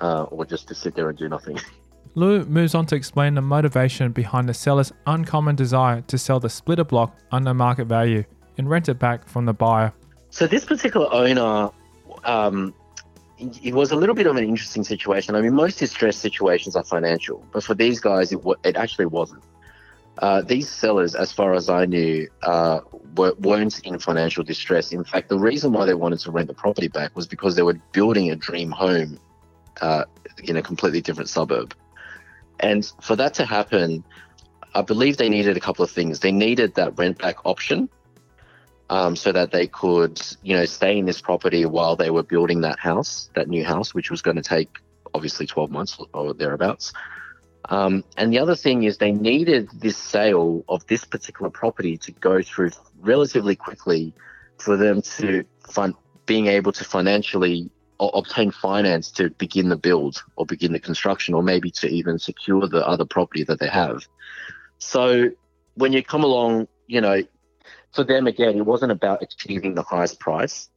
uh, 0.01 0.23
or 0.23 0.45
just 0.45 0.67
to 0.67 0.75
sit 0.75 0.95
there 0.95 1.07
and 1.09 1.17
do 1.17 1.29
nothing. 1.29 1.57
Loo 2.15 2.43
moves 2.43 2.75
on 2.75 2.87
to 2.87 2.95
explain 2.95 3.35
the 3.35 3.41
motivation 3.41 4.11
behind 4.11 4.49
the 4.49 4.53
seller's 4.53 4.91
uncommon 5.07 5.55
desire 5.55 6.01
to 6.01 6.17
sell 6.17 6.39
the 6.39 6.49
splitter 6.49 6.83
block 6.83 7.17
under 7.31 7.53
market 7.53 7.85
value 7.85 8.23
and 8.57 8.69
rent 8.69 8.89
it 8.89 8.99
back 8.99 9.27
from 9.27 9.45
the 9.45 9.53
buyer. 9.53 9.93
So 10.31 10.45
this 10.45 10.65
particular 10.65 11.07
owner 11.13 11.69
um, 12.25 12.73
it 13.39 13.73
was 13.73 13.91
a 13.91 13.95
little 13.95 14.15
bit 14.15 14.27
of 14.27 14.35
an 14.35 14.43
interesting 14.43 14.83
situation. 14.83 15.35
I 15.35 15.41
mean, 15.41 15.53
most 15.53 15.79
distressed 15.79 16.19
situations 16.19 16.75
are 16.75 16.83
financial, 16.83 17.45
but 17.53 17.63
for 17.63 17.73
these 17.73 17.99
guys, 17.99 18.33
it, 18.33 18.39
it 18.65 18.75
actually 18.75 19.05
wasn't. 19.05 19.43
Uh, 20.19 20.41
these 20.41 20.67
sellers, 20.67 21.15
as 21.15 21.31
far 21.31 21.53
as 21.53 21.69
I 21.69 21.85
knew, 21.85 22.27
uh, 22.43 22.81
weren't 23.15 23.79
in 23.79 23.99
financial 23.99 24.43
distress. 24.43 24.91
In 24.91 25.05
fact, 25.05 25.29
the 25.29 25.39
reason 25.39 25.71
why 25.71 25.85
they 25.85 25.93
wanted 25.93 26.19
to 26.19 26.31
rent 26.31 26.47
the 26.47 26.53
property 26.53 26.89
back 26.89 27.15
was 27.15 27.25
because 27.25 27.55
they 27.55 27.61
were 27.61 27.79
building 27.93 28.29
a 28.29 28.35
dream 28.35 28.69
home 28.69 29.17
uh, 29.79 30.03
in 30.43 30.57
a 30.57 30.61
completely 30.61 30.99
different 30.99 31.29
suburb. 31.29 31.73
And 32.59 32.91
for 33.01 33.15
that 33.15 33.33
to 33.35 33.45
happen, 33.45 34.03
I 34.75 34.81
believe 34.81 35.15
they 35.15 35.29
needed 35.29 35.55
a 35.55 35.61
couple 35.61 35.83
of 35.85 35.91
things. 35.91 36.19
They 36.19 36.33
needed 36.33 36.75
that 36.75 36.97
rent 36.97 37.17
back 37.17 37.45
option 37.45 37.89
um, 38.89 39.15
so 39.15 39.31
that 39.31 39.51
they 39.51 39.67
could, 39.67 40.21
you 40.43 40.55
know, 40.55 40.65
stay 40.65 40.97
in 40.97 41.05
this 41.05 41.21
property 41.21 41.65
while 41.65 41.95
they 41.95 42.09
were 42.09 42.23
building 42.23 42.61
that 42.61 42.77
house, 42.77 43.29
that 43.35 43.47
new 43.47 43.63
house, 43.63 43.93
which 43.93 44.11
was 44.11 44.21
going 44.21 44.35
to 44.35 44.43
take 44.43 44.69
obviously 45.13 45.47
12 45.47 45.71
months 45.71 45.97
or 46.13 46.33
thereabouts. 46.33 46.91
Um, 47.69 48.03
and 48.17 48.33
the 48.33 48.39
other 48.39 48.55
thing 48.55 48.83
is 48.83 48.97
they 48.97 49.11
needed 49.11 49.69
this 49.73 49.95
sale 49.95 50.65
of 50.67 50.85
this 50.87 51.05
particular 51.05 51.51
property 51.51 51.97
to 51.97 52.11
go 52.11 52.41
through 52.41 52.71
relatively 52.99 53.55
quickly 53.55 54.13
for 54.57 54.75
them 54.75 55.01
to 55.01 55.45
fund 55.67 55.93
being 56.25 56.47
able 56.47 56.71
to 56.71 56.83
financially 56.83 57.71
obtain 57.99 58.49
finance 58.49 59.11
to 59.11 59.29
begin 59.31 59.69
the 59.69 59.75
build 59.75 60.23
or 60.35 60.45
begin 60.45 60.71
the 60.71 60.79
construction 60.79 61.33
or 61.33 61.43
maybe 61.43 61.69
to 61.69 61.87
even 61.87 62.17
secure 62.17 62.67
the 62.67 62.85
other 62.87 63.05
property 63.05 63.43
that 63.43 63.59
they 63.59 63.67
have. 63.67 64.07
So 64.79 65.29
when 65.75 65.93
you 65.93 66.03
come 66.03 66.23
along, 66.23 66.67
you 66.87 67.01
know, 67.01 67.23
for 67.93 68.03
them 68.03 68.27
again, 68.27 68.57
it 68.57 68.65
wasn't 68.65 68.91
about 68.91 69.21
achieving 69.21 69.75
the 69.75 69.83
highest 69.83 70.19
price. 70.19 70.69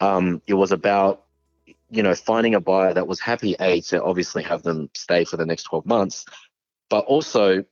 Um, 0.00 0.42
it 0.46 0.54
was 0.54 0.72
about 0.72 1.24
you 1.92 2.02
know, 2.02 2.14
finding 2.14 2.54
a 2.54 2.60
buyer 2.60 2.94
that 2.94 3.06
was 3.06 3.20
happy, 3.20 3.54
A, 3.60 3.82
to 3.82 4.02
obviously 4.02 4.42
have 4.44 4.62
them 4.62 4.88
stay 4.94 5.24
for 5.24 5.36
the 5.36 5.44
next 5.44 5.64
12 5.64 5.84
months, 5.84 6.24
but 6.88 7.04
also 7.04 7.64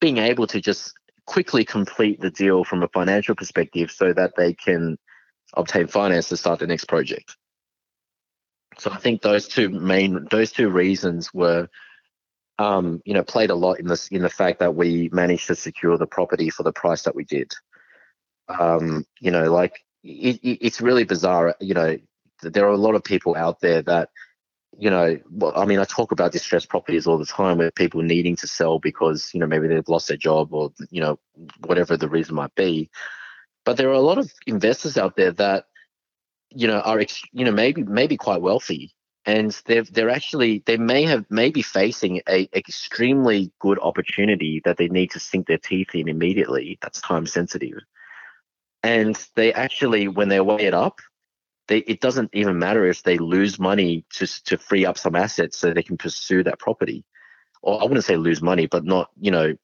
being 0.00 0.18
able 0.18 0.46
to 0.46 0.60
just 0.60 0.94
quickly 1.26 1.64
complete 1.64 2.20
the 2.20 2.30
deal 2.30 2.62
from 2.62 2.84
a 2.84 2.88
financial 2.88 3.34
perspective 3.34 3.90
so 3.90 4.12
that 4.12 4.34
they 4.36 4.54
can 4.54 4.96
obtain 5.54 5.88
finance 5.88 6.28
to 6.28 6.36
start 6.36 6.60
the 6.60 6.68
next 6.68 6.84
project. 6.84 7.36
So 8.78 8.92
I 8.92 8.96
think 8.96 9.22
those 9.22 9.48
two 9.48 9.70
main, 9.70 10.28
those 10.30 10.52
two 10.52 10.68
reasons 10.68 11.34
were, 11.34 11.68
um, 12.60 13.02
you 13.04 13.14
know, 13.14 13.24
played 13.24 13.50
a 13.50 13.56
lot 13.56 13.80
in 13.80 13.88
this, 13.88 14.06
in 14.08 14.22
the 14.22 14.28
fact 14.28 14.60
that 14.60 14.76
we 14.76 15.10
managed 15.12 15.48
to 15.48 15.56
secure 15.56 15.98
the 15.98 16.06
property 16.06 16.48
for 16.48 16.62
the 16.62 16.72
price 16.72 17.02
that 17.02 17.16
we 17.16 17.24
did. 17.24 17.52
Um, 18.48 19.04
you 19.20 19.32
know, 19.32 19.52
like 19.52 19.80
it, 20.04 20.36
it, 20.44 20.58
it's 20.64 20.80
really 20.80 21.04
bizarre. 21.04 21.56
You 21.60 21.74
know, 21.74 21.96
there 22.52 22.66
are 22.66 22.72
a 22.72 22.76
lot 22.76 22.94
of 22.94 23.04
people 23.04 23.34
out 23.36 23.60
there 23.60 23.82
that 23.82 24.10
you 24.78 24.90
know, 24.90 25.18
well, 25.30 25.52
I 25.56 25.64
mean, 25.64 25.78
I 25.78 25.84
talk 25.84 26.12
about 26.12 26.32
distressed 26.32 26.68
properties 26.68 27.06
all 27.06 27.18
the 27.18 27.26
time 27.26 27.58
where 27.58 27.70
people 27.70 28.02
needing 28.02 28.36
to 28.36 28.46
sell 28.46 28.78
because, 28.78 29.30
you 29.32 29.40
know, 29.40 29.46
maybe 29.46 29.68
they've 29.68 29.88
lost 29.88 30.08
their 30.08 30.16
job 30.16 30.52
or, 30.52 30.72
you 30.90 31.00
know, 31.00 31.18
whatever 31.64 31.96
the 31.96 32.08
reason 32.08 32.34
might 32.34 32.54
be. 32.54 32.90
But 33.64 33.76
there 33.76 33.88
are 33.88 33.92
a 33.92 34.00
lot 34.00 34.18
of 34.18 34.32
investors 34.46 34.98
out 34.98 35.16
there 35.16 35.32
that, 35.32 35.66
you 36.50 36.66
know, 36.66 36.80
are, 36.80 37.00
you 37.32 37.44
know, 37.44 37.52
maybe, 37.52 37.82
maybe 37.82 38.16
quite 38.16 38.42
wealthy 38.42 38.94
and 39.24 39.58
they're, 39.66 39.84
they're 39.84 40.10
actually, 40.10 40.62
they 40.66 40.76
may 40.76 41.04
have, 41.04 41.24
maybe 41.30 41.62
facing 41.62 42.20
a 42.28 42.48
extremely 42.54 43.52
good 43.60 43.78
opportunity 43.78 44.60
that 44.64 44.76
they 44.76 44.88
need 44.88 45.10
to 45.12 45.20
sink 45.20 45.46
their 45.46 45.58
teeth 45.58 45.94
in 45.94 46.08
immediately. 46.08 46.78
That's 46.82 47.00
time 47.00 47.26
sensitive. 47.26 47.78
And 48.82 49.16
they 49.34 49.52
actually, 49.52 50.08
when 50.08 50.28
they 50.28 50.40
weigh 50.40 50.66
it 50.66 50.74
up, 50.74 50.98
they, 51.68 51.78
it 51.78 52.00
doesn't 52.00 52.30
even 52.32 52.58
matter 52.58 52.86
if 52.86 53.02
they 53.02 53.18
lose 53.18 53.58
money 53.58 54.04
to 54.14 54.26
to 54.44 54.58
free 54.58 54.84
up 54.84 54.98
some 54.98 55.16
assets 55.16 55.58
so 55.58 55.72
they 55.72 55.82
can 55.82 55.96
pursue 55.96 56.42
that 56.44 56.58
property. 56.58 57.04
Or 57.62 57.80
I 57.80 57.84
wouldn't 57.84 58.04
say 58.04 58.16
lose 58.16 58.42
money, 58.42 58.66
but 58.66 58.84
not 58.84 59.10
you 59.20 59.30
know 59.30 59.54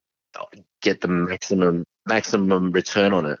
get 0.81 1.01
the 1.01 1.07
maximum 1.07 1.85
maximum 2.07 2.71
return 2.71 3.13
on 3.13 3.25
it. 3.25 3.39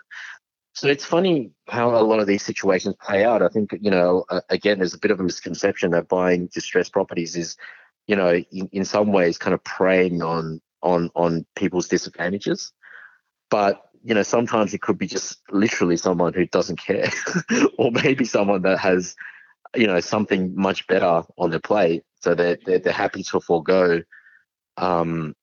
So 0.73 0.87
it's 0.87 1.05
funny 1.05 1.51
how 1.67 1.95
a 1.95 2.03
lot 2.03 2.19
of 2.19 2.27
these 2.27 2.43
situations 2.43 2.95
play 3.01 3.25
out. 3.25 3.41
I 3.41 3.49
think 3.49 3.71
you 3.81 3.91
know 3.91 4.25
again, 4.49 4.77
there's 4.77 4.93
a 4.93 4.99
bit 4.99 5.11
of 5.11 5.19
a 5.19 5.23
misconception 5.23 5.91
that 5.91 6.07
buying 6.07 6.47
distressed 6.53 6.93
properties 6.93 7.35
is 7.35 7.57
you 8.07 8.15
know 8.15 8.33
in, 8.51 8.69
in 8.71 8.85
some 8.85 9.11
ways 9.11 9.37
kind 9.37 9.53
of 9.53 9.63
preying 9.63 10.21
on 10.21 10.61
on 10.83 11.09
on 11.15 11.45
people's 11.55 11.87
disadvantages, 11.87 12.71
but 13.49 13.81
you 14.03 14.13
know, 14.13 14.23
sometimes 14.23 14.73
it 14.73 14.81
could 14.81 14.97
be 14.97 15.07
just 15.07 15.39
literally 15.51 15.97
someone 15.97 16.33
who 16.33 16.45
doesn't 16.47 16.79
care, 16.79 17.09
or 17.77 17.91
maybe 17.91 18.25
someone 18.25 18.61
that 18.63 18.79
has, 18.79 19.15
you 19.75 19.87
know, 19.87 19.99
something 19.99 20.53
much 20.55 20.87
better 20.87 21.23
on 21.37 21.49
their 21.49 21.59
plate, 21.59 22.03
so 22.19 22.35
they're 22.35 22.57
they're, 22.65 22.79
they're 22.79 22.93
happy 22.93 23.23
to 23.23 23.39
forego, 23.39 24.01
um, 24.77 25.35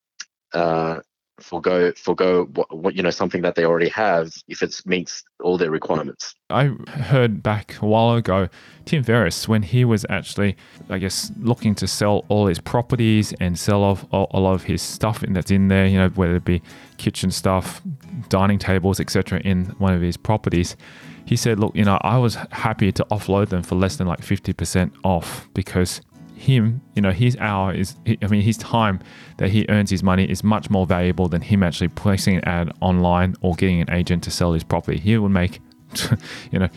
uh, 0.52 1.00
forego 1.40 1.92
forego 1.92 2.44
what, 2.54 2.76
what, 2.76 2.94
you 2.94 3.02
know 3.02 3.10
something 3.10 3.42
that 3.42 3.54
they 3.54 3.64
already 3.64 3.88
have 3.88 4.32
if 4.48 4.62
it 4.62 4.80
meets 4.86 5.24
all 5.42 5.56
their 5.56 5.70
requirements. 5.70 6.34
I 6.50 6.66
heard 6.88 7.42
back 7.42 7.80
a 7.80 7.86
while 7.86 8.14
ago 8.14 8.48
Tim 8.84 9.02
Ferriss 9.02 9.48
when 9.48 9.62
he 9.62 9.84
was 9.84 10.04
actually 10.08 10.56
I 10.88 10.98
guess 10.98 11.30
looking 11.40 11.74
to 11.76 11.86
sell 11.86 12.24
all 12.28 12.46
his 12.46 12.58
properties 12.58 13.32
and 13.40 13.58
sell 13.58 13.82
off 13.82 14.04
all, 14.10 14.24
all 14.30 14.52
of 14.52 14.64
his 14.64 14.82
stuff 14.82 15.20
that's 15.28 15.50
in 15.50 15.68
there, 15.68 15.86
you 15.86 15.98
know, 15.98 16.08
whether 16.10 16.36
it 16.36 16.44
be 16.44 16.62
kitchen 16.96 17.30
stuff, 17.30 17.80
dining 18.28 18.58
tables, 18.58 19.00
etc. 19.00 19.40
in 19.40 19.66
one 19.78 19.94
of 19.94 20.02
his 20.02 20.16
properties. 20.16 20.76
He 21.24 21.36
said, 21.36 21.60
"Look, 21.60 21.76
you 21.76 21.84
know, 21.84 21.98
I 22.00 22.16
was 22.16 22.36
happy 22.52 22.90
to 22.92 23.04
offload 23.10 23.50
them 23.50 23.62
for 23.62 23.74
less 23.74 23.96
than 23.96 24.06
like 24.06 24.20
50% 24.20 24.92
off 25.04 25.46
because 25.52 26.00
him, 26.38 26.80
you 26.94 27.02
know, 27.02 27.10
his 27.10 27.36
hour 27.38 27.74
is, 27.74 27.96
I 28.22 28.26
mean, 28.28 28.42
his 28.42 28.56
time 28.56 29.00
that 29.38 29.50
he 29.50 29.66
earns 29.68 29.90
his 29.90 30.02
money 30.02 30.24
is 30.24 30.44
much 30.44 30.70
more 30.70 30.86
valuable 30.86 31.28
than 31.28 31.42
him 31.42 31.62
actually 31.62 31.88
placing 31.88 32.36
an 32.36 32.44
ad 32.44 32.72
online 32.80 33.34
or 33.40 33.54
getting 33.54 33.80
an 33.80 33.90
agent 33.90 34.22
to 34.24 34.30
sell 34.30 34.52
his 34.52 34.64
property. 34.64 34.98
He 34.98 35.18
would 35.18 35.30
make, 35.30 35.60
you 36.52 36.58
know, 36.58 36.68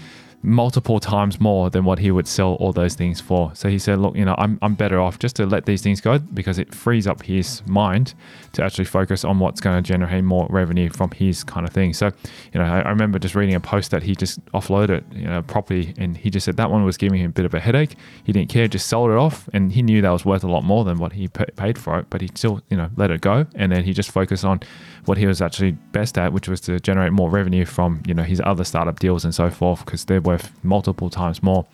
multiple 0.44 1.00
times 1.00 1.40
more 1.40 1.70
than 1.70 1.86
what 1.86 2.00
he 2.00 2.10
would 2.10 2.28
sell 2.28 2.56
all 2.56 2.74
those 2.74 2.96
things 2.96 3.22
for. 3.22 3.52
So 3.54 3.70
he 3.70 3.78
said, 3.78 4.00
look, 4.00 4.16
you 4.16 4.26
know, 4.26 4.36
I'm, 4.38 4.58
I'm 4.62 4.74
better 4.74 5.00
off 5.00 5.20
just 5.20 5.36
to 5.36 5.46
let 5.46 5.66
these 5.66 5.82
things 5.82 6.02
go 6.02 6.18
because 6.18 6.58
it 6.58 6.74
frees 6.74 7.06
up 7.06 7.22
his 7.24 7.62
mind 7.68 8.14
to 8.54 8.64
actually 8.64 8.86
focus 8.86 9.24
on 9.24 9.40
what's 9.40 9.62
going 9.62 9.82
to 9.82 9.88
generate 9.88 10.24
more 10.24 10.48
revenue 10.50 10.90
from 10.90 11.12
his 11.12 11.44
kind 11.44 11.68
of 11.68 11.74
thing. 11.74 11.94
So, 11.94 12.12
you 12.54 12.60
know, 12.60 12.66
I, 12.66 12.82
I 12.82 12.90
remember 12.90 13.20
just 13.20 13.36
reading 13.36 13.56
a 13.56 13.60
post 13.60 13.92
that 13.92 14.04
he 14.04 14.16
just 14.16 14.44
offloaded, 14.48 15.04
you 15.16 15.26
know, 15.26 15.42
property 15.42 15.94
and 15.98 16.18
he 16.18 16.30
just 16.30 16.46
said 16.46 16.58
that 16.58 16.70
one 16.70 16.84
was 16.84 16.98
giving 16.98 17.20
him 17.20 17.30
a 17.30 17.34
bit 17.34 17.46
of 17.46 17.54
a 17.54 17.60
headache. 17.60 17.96
He 18.24 18.32
didn't 18.32 18.50
care, 18.50 18.68
just 18.68 18.88
sold 18.88 19.12
it 19.12 19.18
off 19.18 19.50
and 19.54 19.72
he 19.72 19.82
knew 19.82 20.02
that 20.02 20.10
was 20.10 20.26
worth 20.26 20.44
a 20.44 20.48
lot 20.48 20.64
more 20.64 20.84
than 20.84 20.98
what 20.98 21.14
he 21.14 21.28
paid 21.28 21.78
for 21.78 22.00
it, 22.00 22.08
but 22.10 22.22
he 22.22 22.30
still, 22.36 22.62
you 22.70 22.78
know, 22.78 22.90
let 22.98 23.12
it 23.12 23.22
go. 23.22 23.46
And 23.56 23.72
then 23.72 23.84
he 23.84 23.94
just 23.94 24.12
focused 24.12 24.46
on 24.46 24.60
what 25.06 25.18
he 25.18 25.26
was 25.26 25.42
actually 25.42 25.72
best 25.72 26.18
at, 26.18 26.34
which 26.34 26.48
was 26.48 26.62
to 26.62 26.80
generate 26.80 27.12
more 27.12 27.30
revenue 27.30 27.66
from, 27.66 28.02
you 28.06 28.14
know, 28.14 28.24
his 28.24 28.42
other 28.46 28.64
startup 28.64 29.00
deals 29.00 29.24
and 29.24 29.34
so 29.34 29.50
forth 29.50 29.86
because 29.86 30.06
they're 30.06 30.22
worth 30.22 30.52
multiple 30.64 31.10
times 31.10 31.42
more. 31.42 31.66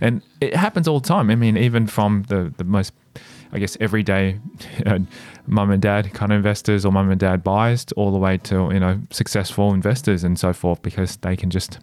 And 0.00 0.22
it 0.40 0.54
happens 0.54 0.86
all 0.86 1.00
the 1.00 1.08
time. 1.08 1.30
I 1.30 1.34
mean, 1.34 1.56
even 1.56 1.86
from 1.86 2.24
the, 2.28 2.52
the 2.56 2.64
most, 2.64 2.92
I 3.56 3.58
guess, 3.58 3.76
everyday 3.80 4.38
uh, 4.86 4.98
mum 5.46 5.70
and 5.70 5.80
dad 5.80 6.12
kind 6.12 6.30
of 6.30 6.36
investors 6.36 6.84
or 6.84 6.92
mum 6.92 7.10
and 7.10 7.18
dad 7.18 7.42
buyers 7.42 7.86
all 7.96 8.12
the 8.12 8.18
way 8.18 8.36
to, 8.36 8.68
you 8.70 8.78
know, 8.78 9.00
successful 9.10 9.72
investors 9.72 10.24
and 10.24 10.38
so 10.38 10.52
forth 10.52 10.82
because 10.82 11.16
they 11.16 11.36
can 11.36 11.48
just 11.48 11.78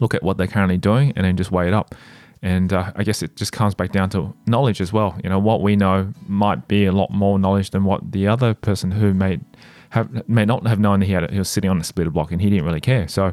look 0.00 0.12
at 0.12 0.24
what 0.24 0.38
they're 0.38 0.48
currently 0.48 0.76
doing 0.76 1.12
and 1.14 1.24
then 1.24 1.36
just 1.36 1.52
weigh 1.52 1.68
it 1.68 1.72
up. 1.72 1.94
And 2.42 2.72
uh, 2.72 2.92
I 2.96 3.04
guess 3.04 3.22
it 3.22 3.36
just 3.36 3.52
comes 3.52 3.76
back 3.76 3.92
down 3.92 4.10
to 4.10 4.34
knowledge 4.46 4.80
as 4.80 4.92
well. 4.92 5.16
You 5.22 5.30
know, 5.30 5.38
what 5.38 5.62
we 5.62 5.76
know 5.76 6.12
might 6.26 6.66
be 6.66 6.84
a 6.84 6.92
lot 6.92 7.10
more 7.12 7.38
knowledge 7.38 7.70
than 7.70 7.84
what 7.84 8.10
the 8.10 8.26
other 8.26 8.52
person 8.52 8.90
who 8.90 9.14
may 9.14 9.38
have 9.90 10.28
may 10.28 10.44
not 10.44 10.66
have 10.66 10.80
known 10.80 11.00
he 11.00 11.12
had 11.12 11.22
it. 11.22 11.30
he 11.30 11.38
was 11.38 11.48
sitting 11.48 11.70
on 11.70 11.80
a 11.80 11.84
splitter 11.84 12.10
block 12.10 12.32
and 12.32 12.42
he 12.42 12.50
didn't 12.50 12.64
really 12.64 12.80
care. 12.80 13.06
So 13.06 13.32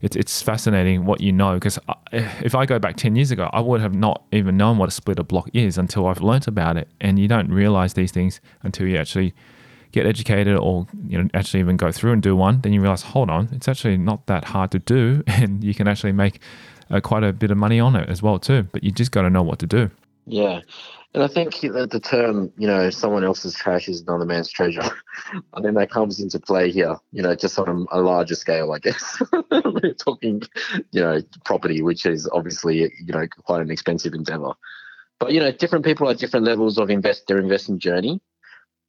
it's 0.00 0.16
it's 0.16 0.42
fascinating 0.42 1.04
what 1.04 1.20
you 1.20 1.32
know 1.32 1.54
because 1.54 1.78
if 2.12 2.54
I 2.54 2.66
go 2.66 2.78
back 2.78 2.96
ten 2.96 3.16
years 3.16 3.30
ago, 3.30 3.50
I 3.52 3.60
would 3.60 3.80
have 3.80 3.94
not 3.94 4.24
even 4.32 4.56
known 4.56 4.78
what 4.78 4.88
a 4.88 4.92
splitter 4.92 5.22
block 5.22 5.50
is 5.52 5.78
until 5.78 6.06
I've 6.06 6.20
learnt 6.20 6.46
about 6.46 6.76
it. 6.76 6.88
And 7.00 7.18
you 7.18 7.28
don't 7.28 7.48
realize 7.48 7.94
these 7.94 8.12
things 8.12 8.40
until 8.62 8.86
you 8.86 8.96
actually 8.96 9.34
get 9.92 10.06
educated 10.06 10.56
or 10.56 10.86
you 11.06 11.18
know 11.18 11.28
actually 11.34 11.60
even 11.60 11.76
go 11.76 11.90
through 11.90 12.12
and 12.12 12.22
do 12.22 12.36
one. 12.36 12.60
Then 12.60 12.72
you 12.72 12.80
realize, 12.80 13.02
hold 13.02 13.30
on, 13.30 13.48
it's 13.52 13.68
actually 13.68 13.96
not 13.96 14.26
that 14.26 14.44
hard 14.44 14.70
to 14.72 14.78
do, 14.78 15.22
and 15.26 15.64
you 15.64 15.74
can 15.74 15.88
actually 15.88 16.12
make 16.12 16.40
uh, 16.90 17.00
quite 17.00 17.24
a 17.24 17.32
bit 17.32 17.50
of 17.50 17.58
money 17.58 17.80
on 17.80 17.96
it 17.96 18.08
as 18.08 18.22
well 18.22 18.38
too. 18.38 18.64
But 18.72 18.84
you 18.84 18.90
just 18.92 19.10
got 19.10 19.22
to 19.22 19.30
know 19.30 19.42
what 19.42 19.58
to 19.60 19.66
do. 19.66 19.90
Yeah, 20.26 20.60
and 21.14 21.22
I 21.22 21.26
think 21.26 21.60
that 21.60 21.90
the 21.90 22.00
term, 22.00 22.52
you 22.58 22.66
know, 22.66 22.90
someone 22.90 23.24
else's 23.24 23.54
trash 23.54 23.88
is 23.88 24.02
another 24.02 24.26
man's 24.26 24.50
treasure. 24.50 24.82
I 25.54 25.62
think 25.62 25.74
that 25.74 25.90
comes 25.90 26.20
into 26.20 26.38
play 26.38 26.70
here, 26.70 26.96
you 27.12 27.22
know, 27.22 27.34
just 27.34 27.58
on 27.58 27.86
a, 27.90 28.00
larger 28.00 28.34
scale, 28.34 28.72
I 28.72 28.78
guess. 28.78 29.22
We're 29.50 29.94
talking, 29.94 30.42
you 30.90 31.00
know, 31.00 31.20
property, 31.46 31.80
which 31.80 32.04
is 32.04 32.28
obviously, 32.30 32.80
you 32.80 33.12
know, 33.12 33.26
quite 33.44 33.62
an 33.62 33.70
expensive 33.70 34.12
endeavor. 34.12 34.52
But, 35.18 35.32
you 35.32 35.40
know, 35.40 35.50
different 35.50 35.86
people 35.86 36.10
at 36.10 36.18
different 36.18 36.44
levels 36.44 36.78
of 36.78 36.90
invest 36.90 37.26
their 37.26 37.38
investing 37.38 37.78
journey. 37.78 38.20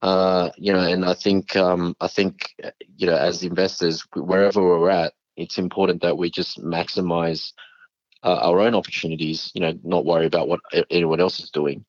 Uh, 0.02 0.50
you 0.58 0.72
know, 0.74 0.80
and 0.80 1.06
I 1.06 1.14
think, 1.14 1.56
um, 1.56 1.96
I 2.00 2.08
think, 2.08 2.54
you 2.96 3.06
know, 3.06 3.16
as 3.16 3.42
investors, 3.42 4.06
wherever 4.14 4.62
we're 4.62 4.90
at, 4.90 5.14
it's 5.36 5.58
important 5.58 6.02
that 6.02 6.18
we 6.18 6.30
just 6.30 6.62
maximize 6.62 7.52
uh, 8.22 8.40
our 8.42 8.60
own 8.60 8.74
opportunities, 8.74 9.50
you 9.54 9.62
know, 9.62 9.72
not 9.82 10.04
worry 10.04 10.26
about 10.26 10.48
what 10.48 10.60
anyone 10.90 11.20
else 11.20 11.40
is 11.40 11.50
doing 11.50 11.84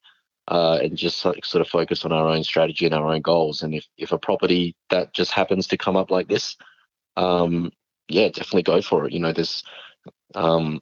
uh, 0.47 0.80
and 0.82 0.97
just 0.97 1.19
sort 1.19 1.38
of 1.56 1.67
focus 1.67 2.04
on 2.04 2.12
our 2.12 2.27
own 2.27 2.43
strategy 2.43 2.86
and 2.86 2.95
our 2.95 3.08
own 3.08 3.21
goals. 3.21 3.62
And 3.62 3.73
if, 3.73 3.86
if 3.97 4.12
a 4.12 4.17
property 4.17 4.75
that 4.89 5.13
just 5.13 5.32
happens 5.32 5.67
to 5.67 5.77
come 5.77 5.95
up 5.95 6.12
like 6.12 6.27
this, 6.27 6.58
um, 7.17 7.71
yeah, 8.08 8.27
definitely 8.27 8.63
go 8.63 8.82
for 8.82 9.06
it. 9.06 9.13
You 9.13 9.19
know, 9.19 9.34
there's 9.34 9.63
um, 10.36 10.82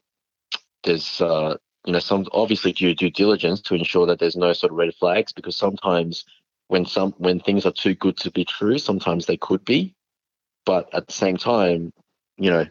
there's 0.84 1.22
uh, 1.22 1.58
you 1.86 1.94
know 1.94 2.00
some 2.00 2.26
obviously 2.32 2.72
due 2.72 2.96
due 2.96 3.12
diligence 3.12 3.62
to 3.62 3.76
ensure 3.76 4.06
that 4.08 4.20
there's 4.20 4.36
no 4.36 4.54
sort 4.54 4.72
of 4.72 4.78
red 4.78 4.94
flags 4.96 5.34
because 5.34 5.56
sometimes 5.56 6.26
when 6.68 6.86
some 6.86 7.14
when 7.18 7.40
things 7.40 7.66
are 7.66 7.72
too 7.72 7.96
good 7.96 8.18
to 8.18 8.32
be 8.32 8.46
true, 8.46 8.78
sometimes 8.78 9.26
they 9.26 9.38
could 9.38 9.64
be, 9.66 9.94
but 10.66 10.90
at 10.94 11.08
the 11.08 11.14
same 11.14 11.38
time, 11.38 11.92
you 12.38 12.50
know, 12.50 12.66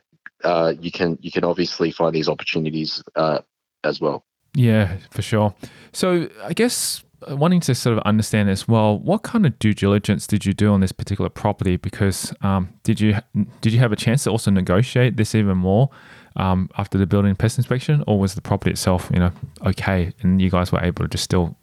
uh, 0.44 0.74
you 0.80 0.90
can 0.90 1.18
you 1.20 1.30
can 1.30 1.44
obviously 1.44 1.90
find 1.90 2.14
these 2.14 2.28
opportunities 2.28 3.02
uh, 3.16 3.40
as 3.84 4.00
well. 4.00 4.24
Yeah, 4.58 4.96
for 5.12 5.22
sure. 5.22 5.54
So 5.92 6.28
I 6.42 6.52
guess 6.52 7.04
uh, 7.30 7.36
wanting 7.36 7.60
to 7.60 7.76
sort 7.76 7.96
of 7.96 8.02
understand 8.02 8.50
as 8.50 8.66
well, 8.66 8.98
what 8.98 9.22
kind 9.22 9.46
of 9.46 9.56
due 9.60 9.72
diligence 9.72 10.26
did 10.26 10.44
you 10.44 10.52
do 10.52 10.72
on 10.72 10.80
this 10.80 10.90
particular 10.90 11.30
property? 11.30 11.76
Because 11.76 12.34
um, 12.42 12.68
did 12.82 13.00
you 13.00 13.16
did 13.60 13.72
you 13.72 13.78
have 13.78 13.92
a 13.92 13.96
chance 13.96 14.24
to 14.24 14.30
also 14.30 14.50
negotiate 14.50 15.16
this 15.16 15.36
even 15.36 15.58
more 15.58 15.90
um, 16.34 16.68
after 16.76 16.98
the 16.98 17.06
building 17.06 17.36
pest 17.36 17.56
inspection, 17.56 18.02
or 18.08 18.18
was 18.18 18.34
the 18.34 18.40
property 18.40 18.72
itself, 18.72 19.08
you 19.14 19.20
know, 19.20 19.30
okay, 19.64 20.12
and 20.22 20.42
you 20.42 20.50
guys 20.50 20.72
were 20.72 20.82
able 20.82 21.04
to 21.04 21.08
just 21.08 21.22
still 21.22 21.56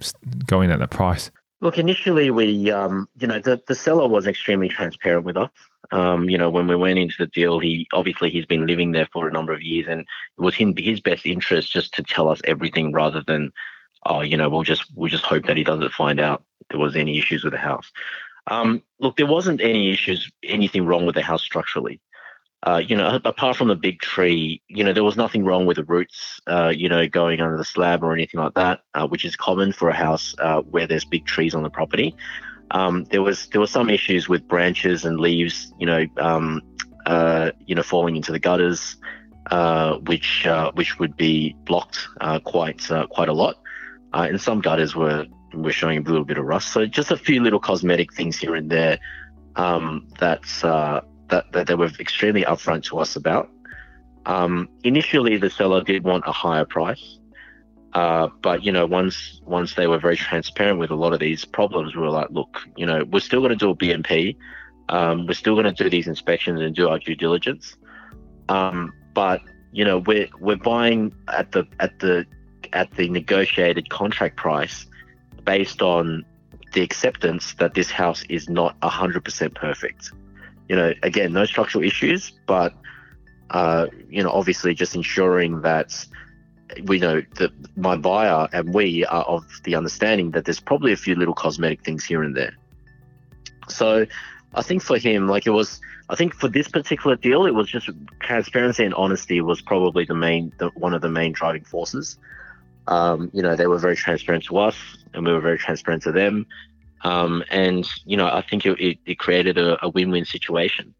go 0.47 0.61
in 0.61 0.71
at 0.71 0.79
the 0.79 0.87
price? 0.87 1.31
Look, 1.59 1.77
initially 1.77 2.31
we, 2.31 2.71
um, 2.71 3.09
you 3.19 3.27
know, 3.27 3.39
the, 3.39 3.61
the 3.67 3.75
seller 3.75 4.07
was 4.07 4.25
extremely 4.25 4.69
transparent 4.69 5.25
with 5.25 5.35
us. 5.35 5.49
Um, 5.91 6.29
you 6.29 6.37
know, 6.37 6.49
when 6.49 6.67
we 6.67 6.75
went 6.75 6.99
into 6.99 7.15
the 7.19 7.27
deal, 7.27 7.59
he 7.59 7.87
obviously 7.93 8.29
he's 8.29 8.45
been 8.45 8.67
living 8.67 8.91
there 8.91 9.07
for 9.11 9.27
a 9.27 9.31
number 9.31 9.53
of 9.53 9.61
years, 9.61 9.87
and 9.87 10.01
it 10.01 10.41
was 10.41 10.59
in 10.59 10.75
his 10.77 10.99
best 10.99 11.25
interest 11.25 11.71
just 11.71 11.93
to 11.95 12.03
tell 12.03 12.29
us 12.29 12.41
everything 12.45 12.91
rather 12.91 13.21
than, 13.25 13.51
oh, 14.05 14.21
you 14.21 14.37
know, 14.37 14.49
we'll 14.49 14.63
just 14.63 14.85
we'll 14.95 15.09
just 15.09 15.25
hope 15.25 15.45
that 15.45 15.57
he 15.57 15.63
doesn't 15.63 15.91
find 15.91 16.19
out 16.19 16.43
there 16.69 16.79
was 16.79 16.95
any 16.95 17.17
issues 17.17 17.43
with 17.43 17.53
the 17.53 17.59
house. 17.59 17.91
Um, 18.47 18.83
look, 18.99 19.17
there 19.17 19.25
wasn't 19.25 19.61
any 19.61 19.91
issues, 19.91 20.31
anything 20.43 20.85
wrong 20.85 21.05
with 21.05 21.15
the 21.15 21.21
house 21.21 21.43
structurally. 21.43 21.99
Uh, 22.63 22.77
you 22.77 22.95
know, 22.95 23.19
apart 23.25 23.55
from 23.55 23.67
the 23.67 23.75
big 23.75 23.99
tree, 23.99 24.59
you 24.69 24.83
know, 24.83 24.91
there 24.91 25.03
was 25.03 25.17
nothing 25.17 25.45
wrong 25.45 25.67
with 25.67 25.77
the 25.77 25.83
roots, 25.83 26.39
uh, 26.47 26.73
you 26.75 26.89
know, 26.89 27.07
going 27.07 27.39
under 27.39 27.57
the 27.57 27.65
slab 27.65 28.03
or 28.03 28.11
anything 28.11 28.39
like 28.39 28.55
that, 28.55 28.81
uh, 28.95 29.07
which 29.07 29.23
is 29.23 29.35
common 29.35 29.71
for 29.71 29.89
a 29.89 29.93
house 29.93 30.33
uh, 30.39 30.61
where 30.61 30.87
there's 30.87 31.05
big 31.05 31.25
trees 31.25 31.53
on 31.53 31.61
the 31.61 31.69
property. 31.69 32.15
Um, 32.71 33.05
there 33.05 33.21
was 33.21 33.47
there 33.47 33.61
were 33.61 33.67
some 33.67 33.89
issues 33.89 34.27
with 34.27 34.47
branches 34.47 35.05
and 35.05 35.19
leaves, 35.19 35.73
you 35.79 35.85
know, 35.85 36.05
um, 36.17 36.61
uh, 37.05 37.51
you 37.65 37.75
know, 37.75 37.83
falling 37.83 38.15
into 38.15 38.31
the 38.31 38.39
gutters, 38.39 38.97
uh, 39.51 39.97
which 39.99 40.47
which 40.73 40.99
would 40.99 41.15
be 41.15 41.55
blocked 41.65 42.07
quite 42.43 42.89
quite 43.09 43.29
a 43.29 43.33
lot, 43.33 43.57
and 44.13 44.41
some 44.41 44.61
gutters 44.61 44.95
were 44.95 45.25
were 45.53 45.71
showing 45.71 45.99
a 45.99 46.01
little 46.01 46.25
bit 46.25 46.37
of 46.37 46.45
rust. 46.45 46.71
So 46.73 46.85
just 46.85 47.11
a 47.11 47.17
few 47.17 47.41
little 47.41 47.59
cosmetic 47.59 48.13
things 48.13 48.37
here 48.37 48.55
and 48.55 48.69
there 48.69 48.99
um, 49.55 50.07
that, 50.19 50.45
that 51.29 51.67
they 51.67 51.75
were 51.75 51.91
extremely 51.99 52.43
upfront 52.43 52.83
to 52.85 52.99
us 52.99 53.15
about. 53.15 53.49
Um, 54.25 54.69
initially, 54.83 55.37
the 55.37 55.49
seller 55.49 55.83
did 55.83 56.03
want 56.03 56.23
a 56.27 56.31
higher 56.31 56.65
price, 56.65 57.19
uh, 57.95 58.27
but 58.41 58.61
you 58.61 58.73
know, 58.73 58.85
once 58.85 59.39
once 59.45 59.75
they 59.75 59.87
were 59.87 59.97
very 59.97 60.17
transparent 60.17 60.77
with 60.79 60.91
a 60.91 60.95
lot 60.95 61.13
of 61.13 61.19
these 61.21 61.45
problems, 61.45 61.95
we 61.95 62.01
were 62.01 62.09
like, 62.09 62.29
look, 62.29 62.59
you 62.75 62.85
know, 62.85 63.05
we're 63.05 63.21
still 63.21 63.39
going 63.39 63.51
to 63.51 63.55
do 63.55 63.69
a 63.69 63.75
BMP, 63.75 64.35
um, 64.89 65.25
we're 65.25 65.33
still 65.33 65.55
going 65.55 65.73
to 65.73 65.83
do 65.83 65.89
these 65.89 66.05
inspections 66.05 66.59
and 66.59 66.75
do 66.75 66.89
our 66.89 66.99
due 66.99 67.15
diligence, 67.15 67.77
um, 68.49 68.91
but 69.13 69.39
you 69.71 69.85
know, 69.85 69.99
we're 69.99 70.27
we're 70.41 70.57
buying 70.57 71.15
at 71.29 71.53
the 71.53 71.65
at 71.79 71.97
the 71.99 72.25
at 72.73 72.91
the 72.95 73.07
negotiated 73.07 73.89
contract 73.89 74.35
price 74.35 74.85
based 75.45 75.81
on 75.81 76.25
the 76.73 76.81
acceptance 76.81 77.53
that 77.59 77.75
this 77.75 77.89
house 77.89 78.23
is 78.27 78.49
not 78.49 78.77
100% 78.81 79.55
perfect. 79.55 80.11
You 80.67 80.75
know, 80.75 80.93
again, 81.01 81.31
no 81.31 81.45
structural 81.45 81.85
issues, 81.85 82.33
but 82.45 82.73
uh, 83.51 83.87
you 84.09 84.21
know, 84.21 84.31
obviously 84.31 84.73
just 84.73 84.95
ensuring 84.95 85.61
that 85.61 86.05
we 86.83 86.99
know 86.99 87.21
that 87.35 87.51
my 87.77 87.95
buyer 87.95 88.47
and 88.51 88.73
we 88.73 89.05
are 89.05 89.23
of 89.23 89.45
the 89.63 89.75
understanding 89.75 90.31
that 90.31 90.45
there's 90.45 90.59
probably 90.59 90.91
a 90.91 90.97
few 90.97 91.15
little 91.15 91.33
cosmetic 91.33 91.83
things 91.83 92.03
here 92.03 92.23
and 92.23 92.35
there. 92.35 92.55
So 93.69 94.05
I 94.53 94.61
think 94.61 94.81
for 94.81 94.97
him, 94.97 95.27
like 95.27 95.47
it 95.47 95.51
was, 95.51 95.79
I 96.09 96.15
think 96.15 96.33
for 96.33 96.47
this 96.47 96.67
particular 96.67 97.15
deal, 97.15 97.45
it 97.45 97.53
was 97.53 97.69
just 97.69 97.89
transparency 98.19 98.83
and 98.83 98.93
honesty 98.93 99.41
was 99.41 99.61
probably 99.61 100.05
the 100.05 100.15
main, 100.15 100.51
the, 100.57 100.69
one 100.75 100.93
of 100.93 101.01
the 101.01 101.09
main 101.09 101.33
driving 101.33 101.63
forces. 101.63 102.17
Um, 102.87 103.31
you 103.33 103.41
know, 103.41 103.55
they 103.55 103.67
were 103.67 103.79
very 103.79 103.95
transparent 103.95 104.43
to 104.45 104.57
us 104.57 104.75
and 105.13 105.25
we 105.25 105.33
were 105.33 105.41
very 105.41 105.57
transparent 105.57 106.03
to 106.03 106.11
them. 106.11 106.45
Um, 107.03 107.43
and, 107.51 107.87
you 108.05 108.17
know, 108.17 108.27
I 108.27 108.41
think 108.41 108.65
it, 108.65 108.79
it, 108.79 108.97
it 109.05 109.19
created 109.19 109.57
a, 109.57 109.83
a 109.85 109.89
win 109.89 110.11
win 110.11 110.25
situation. 110.25 110.93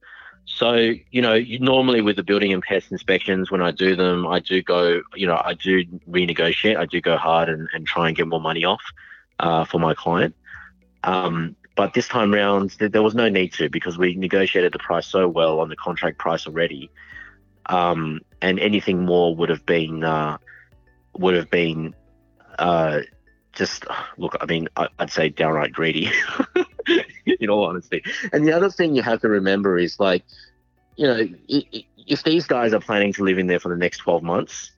So, 0.56 0.94
you 1.12 1.22
know, 1.22 1.38
normally 1.60 2.00
with 2.00 2.16
the 2.16 2.24
building 2.24 2.54
and 2.54 2.64
pest 2.64 2.90
inspections, 2.90 3.52
when 3.52 3.62
I 3.62 3.72
do 3.72 3.94
them, 3.98 4.26
I 4.26 4.40
do 4.40 4.62
go, 4.62 5.02
you 5.14 5.28
know, 5.28 5.42
I 5.44 5.54
do 5.54 5.84
renegotiate, 6.10 6.78
I 6.78 6.86
do 6.86 7.02
go 7.02 7.18
hard 7.18 7.50
and, 7.50 7.68
and 7.74 7.86
try 7.86 8.08
and 8.08 8.16
get 8.16 8.26
more 8.26 8.40
money 8.40 8.64
off 8.64 8.82
uh, 9.40 9.66
for 9.66 9.80
my 9.80 9.94
client. 9.94 10.34
Um, 11.04 11.58
but 11.76 11.94
this 11.94 12.08
time 12.08 12.34
round, 12.34 12.72
there 12.80 13.04
was 13.04 13.14
no 13.14 13.28
need 13.28 13.52
to 13.56 13.70
because 13.70 13.98
we 13.98 14.16
negotiated 14.16 14.72
the 14.72 14.80
price 14.80 15.08
so 15.08 15.28
well 15.28 15.60
on 15.60 15.68
the 15.68 15.76
contract 15.76 16.20
price 16.20 16.48
already. 16.48 16.90
Um, 17.66 18.22
and 18.42 18.58
anything 18.58 19.04
more 19.04 19.36
would 19.36 19.50
have 19.50 19.66
been, 19.66 20.06
uh, 20.06 20.38
would 21.18 21.36
have 21.36 21.50
been, 21.50 21.94
uh, 22.58 23.02
just 23.56 23.86
look, 24.18 24.36
I 24.40 24.46
mean, 24.46 24.68
I'd 24.76 25.12
say 25.12 25.30
downright 25.30 25.72
greedy, 25.72 26.12
in 27.40 27.50
all 27.50 27.66
honesty. 27.66 28.04
And 28.32 28.48
the 28.48 28.54
other 28.54 28.70
thing 28.70 28.96
you 28.96 29.02
have 29.02 29.22
to 29.22 29.30
remember 29.30 29.78
is 29.78 30.00
like, 30.00 30.24
you 30.96 31.08
know, 31.08 31.28
if 32.08 32.24
these 32.24 32.46
guys 32.46 32.74
are 32.74 32.80
planning 32.80 33.14
to 33.14 33.24
live 33.24 33.40
in 33.40 33.48
there 33.48 33.60
for 33.60 33.70
the 33.70 33.78
next 33.78 33.98
12 34.00 34.24
months, 34.24 34.72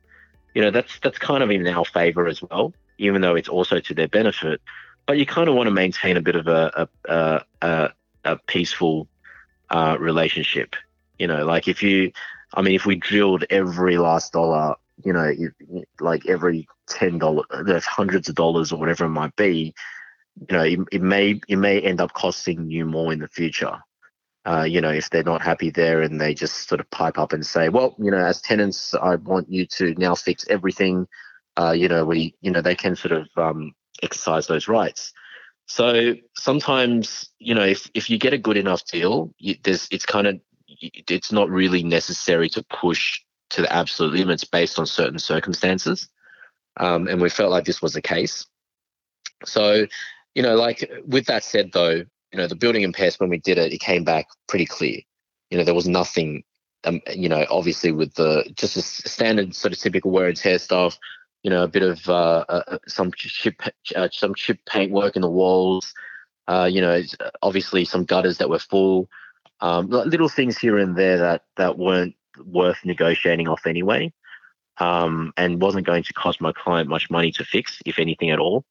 you 0.53 0.61
know, 0.61 0.71
that's 0.71 0.99
that's 0.99 1.17
kind 1.17 1.43
of 1.43 1.51
in 1.51 1.67
our 1.67 1.85
favor 1.85 2.27
as 2.27 2.41
well, 2.41 2.73
even 2.97 3.21
though 3.21 3.35
it's 3.35 3.49
also 3.49 3.79
to 3.79 3.93
their 3.93 4.07
benefit. 4.07 4.61
But 5.05 5.17
you 5.17 5.25
kind 5.25 5.49
of 5.49 5.55
want 5.55 5.67
to 5.67 5.71
maintain 5.71 6.17
a 6.17 6.21
bit 6.21 6.35
of 6.35 6.47
a 6.47 6.87
a, 7.05 7.41
a, 7.61 7.89
a 8.23 8.37
peaceful 8.47 9.07
uh, 9.69 9.97
relationship. 9.99 10.75
You 11.19 11.27
know, 11.27 11.45
like 11.45 11.67
if 11.67 11.83
you, 11.83 12.11
I 12.53 12.61
mean, 12.61 12.75
if 12.75 12.85
we 12.85 12.95
drilled 12.95 13.43
every 13.49 13.97
last 13.97 14.33
dollar 14.33 14.75
you 15.03 15.13
know, 15.13 15.31
like 15.99 16.27
every 16.27 16.67
ten 16.87 17.17
dollars, 17.17 17.45
hundreds 17.85 18.29
of 18.29 18.35
dollars 18.35 18.71
or 18.71 18.79
whatever 18.79 19.05
it 19.05 19.09
might 19.09 19.35
be. 19.35 19.73
You 20.49 20.57
know, 20.57 20.63
it, 20.63 20.79
it 20.91 21.01
may 21.01 21.39
it 21.47 21.57
may 21.57 21.81
end 21.81 22.01
up 22.01 22.13
costing 22.13 22.69
you 22.69 22.85
more 22.85 23.11
in 23.13 23.19
the 23.19 23.27
future. 23.27 23.77
Uh, 24.45 24.63
you 24.63 24.79
know, 24.79 24.91
if 24.91 25.09
they're 25.09 25.23
not 25.23 25.41
happy 25.41 25.69
there 25.69 26.01
and 26.01 26.21
they 26.21 26.33
just 26.33 26.69
sort 26.69 26.79
of 26.79 26.89
pipe 26.89 27.17
up 27.17 27.33
and 27.33 27.45
say, 27.45 27.67
well, 27.67 27.95
you 27.99 28.09
know, 28.09 28.17
as 28.17 28.41
tenants, 28.41 28.93
I 28.93 29.15
want 29.15 29.51
you 29.51 29.65
to 29.65 29.93
now 29.97 30.15
fix 30.15 30.45
everything. 30.49 31.05
Uh, 31.57 31.71
you 31.71 31.89
know, 31.89 32.05
we, 32.05 32.33
you 32.39 32.51
know, 32.51 32.61
they 32.61 32.75
can 32.75 32.95
sort 32.95 33.11
of 33.11 33.27
um, 33.35 33.73
exercise 34.01 34.47
those 34.47 34.69
rights. 34.69 35.11
So 35.65 36.13
sometimes, 36.37 37.29
you 37.39 37.55
know, 37.55 37.65
if, 37.65 37.89
if 37.93 38.09
you 38.09 38.17
get 38.17 38.31
a 38.31 38.37
good 38.37 38.55
enough 38.55 38.85
deal, 38.85 39.33
you, 39.37 39.55
there's 39.63 39.87
it's 39.91 40.05
kind 40.05 40.27
of 40.27 40.39
it's 40.69 41.31
not 41.31 41.49
really 41.49 41.83
necessary 41.83 42.47
to 42.49 42.63
push 42.63 43.19
to 43.49 43.61
the 43.63 43.73
absolute 43.73 44.13
limits 44.13 44.45
based 44.45 44.79
on 44.79 44.85
certain 44.85 45.19
circumstances. 45.19 46.07
Um, 46.79 47.07
and 47.07 47.21
we 47.21 47.29
felt 47.29 47.51
like 47.51 47.65
this 47.65 47.81
was 47.81 47.93
the 47.93 48.01
case. 48.01 48.45
So, 49.45 49.87
you 50.35 50.43
know, 50.43 50.55
like 50.55 50.89
with 51.05 51.25
that 51.25 51.43
said, 51.43 51.71
though, 51.73 52.03
you 52.31 52.37
know, 52.37 52.47
the 52.47 52.55
building 52.55 52.91
pest, 52.93 53.19
when 53.19 53.29
we 53.29 53.37
did 53.37 53.57
it, 53.57 53.73
it 53.73 53.79
came 53.79 54.03
back 54.03 54.27
pretty 54.47 54.65
clear. 54.65 54.99
You 55.49 55.57
know, 55.57 55.63
there 55.63 55.73
was 55.73 55.87
nothing, 55.87 56.43
um, 56.83 57.01
you 57.13 57.29
know, 57.29 57.45
obviously 57.49 57.91
with 57.91 58.13
the 58.15 58.49
just 58.55 58.77
a 58.77 58.81
standard 58.81 59.55
sort 59.55 59.73
of 59.73 59.79
typical 59.79 60.11
wear 60.11 60.27
and 60.27 60.37
tear 60.37 60.59
stuff, 60.59 60.97
you 61.43 61.49
know, 61.49 61.63
a 61.63 61.67
bit 61.67 61.83
of 61.83 62.07
uh, 62.09 62.45
uh, 62.49 62.63
uh 62.67 62.77
some 62.87 63.11
chip, 63.15 63.61
uh, 63.95 64.09
some 64.11 64.35
chip 64.35 64.59
paint 64.65 64.91
work 64.91 65.15
in 65.15 65.21
the 65.21 65.29
walls, 65.29 65.93
uh, 66.47 66.69
you 66.71 66.81
know, 66.81 67.01
obviously 67.41 67.85
some 67.85 68.03
gutters 68.03 68.37
that 68.37 68.49
were 68.49 68.59
full, 68.59 69.09
um, 69.61 69.89
little 69.89 70.29
things 70.29 70.57
here 70.57 70.77
and 70.77 70.95
there 70.95 71.17
that 71.17 71.43
that 71.55 71.77
weren't 71.77 72.15
worth 72.45 72.77
negotiating 72.85 73.47
off 73.47 73.65
anyway, 73.65 74.11
um, 74.79 75.33
and 75.37 75.61
wasn't 75.61 75.85
going 75.85 76.03
to 76.03 76.13
cost 76.13 76.41
my 76.41 76.51
client 76.51 76.89
much 76.89 77.09
money 77.09 77.31
to 77.33 77.43
fix, 77.43 77.79
if 77.85 77.99
anything 77.99 78.29
at 78.29 78.39
all. 78.39 78.65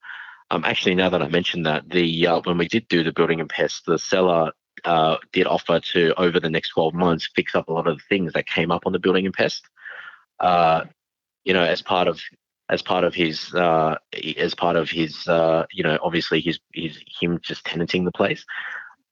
Um, 0.51 0.65
actually, 0.65 0.95
now 0.95 1.11
that 1.11 1.23
I 1.23 1.29
mentioned 1.29 1.67
that, 1.67 1.89
the 1.89 2.27
uh, 2.27 2.41
when 2.45 2.59
we 2.59 2.69
did 2.69 2.87
do 2.89 3.03
the 3.03 3.13
building 3.13 3.41
and 3.41 3.49
pest, 3.49 3.85
the 3.87 3.99
seller 3.99 4.53
uh, 4.85 5.17
did 5.33 5.47
offer 5.47 5.81
to 5.81 6.15
over 6.17 6.39
the 6.39 6.51
next 6.51 6.71
12 6.71 6.95
months 6.95 7.29
fix 7.35 7.55
up 7.55 7.69
a 7.69 7.73
lot 7.73 7.89
of 7.89 7.97
the 7.99 8.05
things 8.09 8.33
that 8.35 8.47
came 8.47 8.71
up 8.71 8.87
on 8.87 8.93
the 8.93 8.99
building 8.99 9.27
and 9.27 9.35
pest. 9.35 9.65
Uh, 10.39 10.85
you 11.45 11.53
know, 11.53 11.65
as 11.65 11.83
part 11.83 12.07
of 12.07 12.21
as 12.69 12.83
part 12.83 13.05
of 13.05 13.15
his 13.15 13.55
uh, 13.55 13.97
as 14.39 14.55
part 14.55 14.77
of 14.77 14.91
his 14.91 15.27
uh, 15.27 15.67
you 15.73 15.83
know 15.83 15.99
obviously 16.03 16.41
his 16.41 16.59
his 16.73 16.99
him 17.21 17.39
just 17.43 17.65
tenanting 17.65 18.05
the 18.05 18.13
place. 18.13 18.45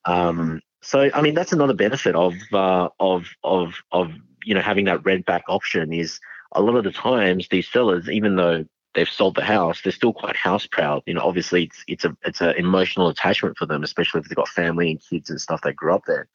Um, 0.05 0.61
so 0.83 1.11
I 1.15 1.23
mean 1.23 1.35
that's 1.35 1.53
another 1.53 1.75
benefit 1.75 2.15
of 2.15 2.35
uh, 2.53 2.89
of 3.01 3.27
of 3.43 3.75
of 3.91 4.13
you 4.45 4.55
know 4.55 4.61
having 4.61 4.85
that 4.85 5.05
rent 5.05 5.27
back 5.27 5.45
option 5.49 5.93
is 5.93 6.21
a 6.55 6.63
lot 6.63 6.77
of 6.77 6.85
the 6.85 6.93
times 6.93 7.49
these 7.49 7.69
sellers, 7.69 8.09
even 8.09 8.37
though 8.37 8.65
they've 8.95 9.09
sold 9.09 9.35
the 9.35 9.43
house, 9.43 9.83
they're 9.83 9.93
still 9.93 10.13
quite 10.13 10.37
house 10.37 10.67
proud. 10.67 11.03
You 11.07 11.15
know, 11.15 11.23
obviously 11.23 11.65
it's 11.65 11.85
it's 11.87 12.05
a 12.05 12.17
it's 12.25 12.41
an 12.41 12.55
emotional 12.57 13.09
attachment 13.09 13.57
for 13.59 13.67
them, 13.67 13.83
especially 13.83 14.21
if 14.21 14.29
they've 14.29 14.37
got 14.37 14.49
family 14.49 14.91
and 14.91 15.03
kids 15.03 15.31
and 15.31 15.41
stuff 15.41 15.63
that 15.63 15.77
grew 15.77 15.95
up 15.95 16.05
there. 16.07 16.29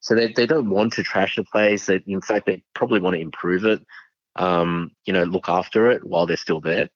So 0.00 0.14
they, 0.14 0.32
they 0.32 0.46
don't 0.46 0.70
want 0.70 0.94
to 0.94 1.02
trash 1.02 1.36
the 1.36 1.44
place. 1.44 1.86
They, 1.86 2.02
in 2.06 2.22
fact, 2.22 2.46
they 2.46 2.62
probably 2.74 3.00
want 3.00 3.14
to 3.14 3.20
improve 3.20 3.66
it, 3.66 3.84
um, 4.36 4.92
you 5.04 5.12
know, 5.12 5.24
look 5.24 5.48
after 5.48 5.90
it 5.90 6.04
while 6.04 6.26
they're 6.26 6.38
still 6.38 6.60
there. 6.60 6.88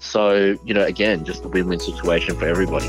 So, 0.00 0.58
you 0.64 0.74
know, 0.74 0.84
again, 0.84 1.24
just 1.24 1.44
a 1.44 1.48
win 1.48 1.68
win 1.68 1.78
situation 1.78 2.36
for 2.36 2.46
everybody. 2.46 2.88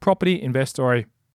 Property 0.00 0.40
Investory. 0.40 1.06